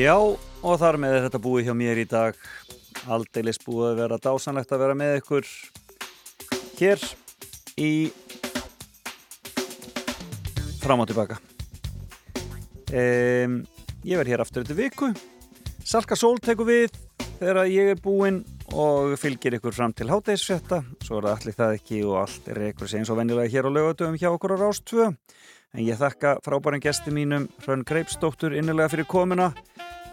[0.01, 2.37] Já, og þar með þetta búið hjá mér í dag.
[3.11, 5.49] Aldeilis búið að vera dásanlegt að vera með ykkur
[6.79, 7.03] hér
[7.77, 7.91] í
[10.81, 11.37] fram og tilbaka.
[12.89, 13.59] Um,
[14.01, 15.11] ég verð hér aftur þetta viku.
[15.85, 16.97] Salka Sól tekur við
[17.37, 18.41] þegar ég er búinn
[18.73, 20.81] og fylgir ykkur fram til hátægisfjötta.
[21.05, 23.69] Svo er það allir það ekki og allt er ykkur sem eins og venjulega hér
[23.69, 25.11] á lögatöfum hjá okkur á Rástvö.
[25.71, 29.51] En ég þakka frábærin gesti mínum Hrönn Greipsdóttur innilega fyrir komuna.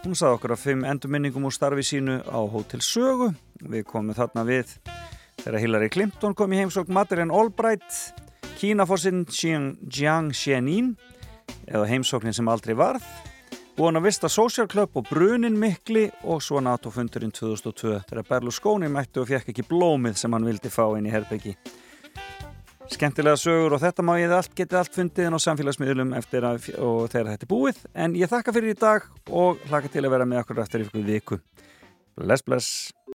[0.05, 3.33] Hún sagði okkur að fimm endurminningum úr starfi sínu á Hótel Sögu.
[3.59, 4.71] Við komum þarna við
[5.43, 7.91] þegar Hillary Clinton kom í heimsók Madeleine Albright,
[8.59, 10.93] Kínafossinn Jiang Xianin
[11.67, 13.03] eða heimsóknin sem aldrei varð
[13.79, 19.21] búin að vista Social Club og Brunin Mikli og svo NATO-fundurinn 2002 þegar Berlusconi mætti
[19.21, 21.53] og fekk ekki blómið sem hann vildi fá inn í herbyggi
[22.93, 26.69] skemmtilega sögur og þetta má ég allt, getið allt fundið inn á samfélagsmiðlum eftir að,
[26.69, 27.81] þegar þetta er búið.
[27.93, 31.05] En ég þakka fyrir í dag og hlaka til að vera með okkur eftir ykkur
[31.07, 31.39] viku.
[32.19, 32.89] Bless bless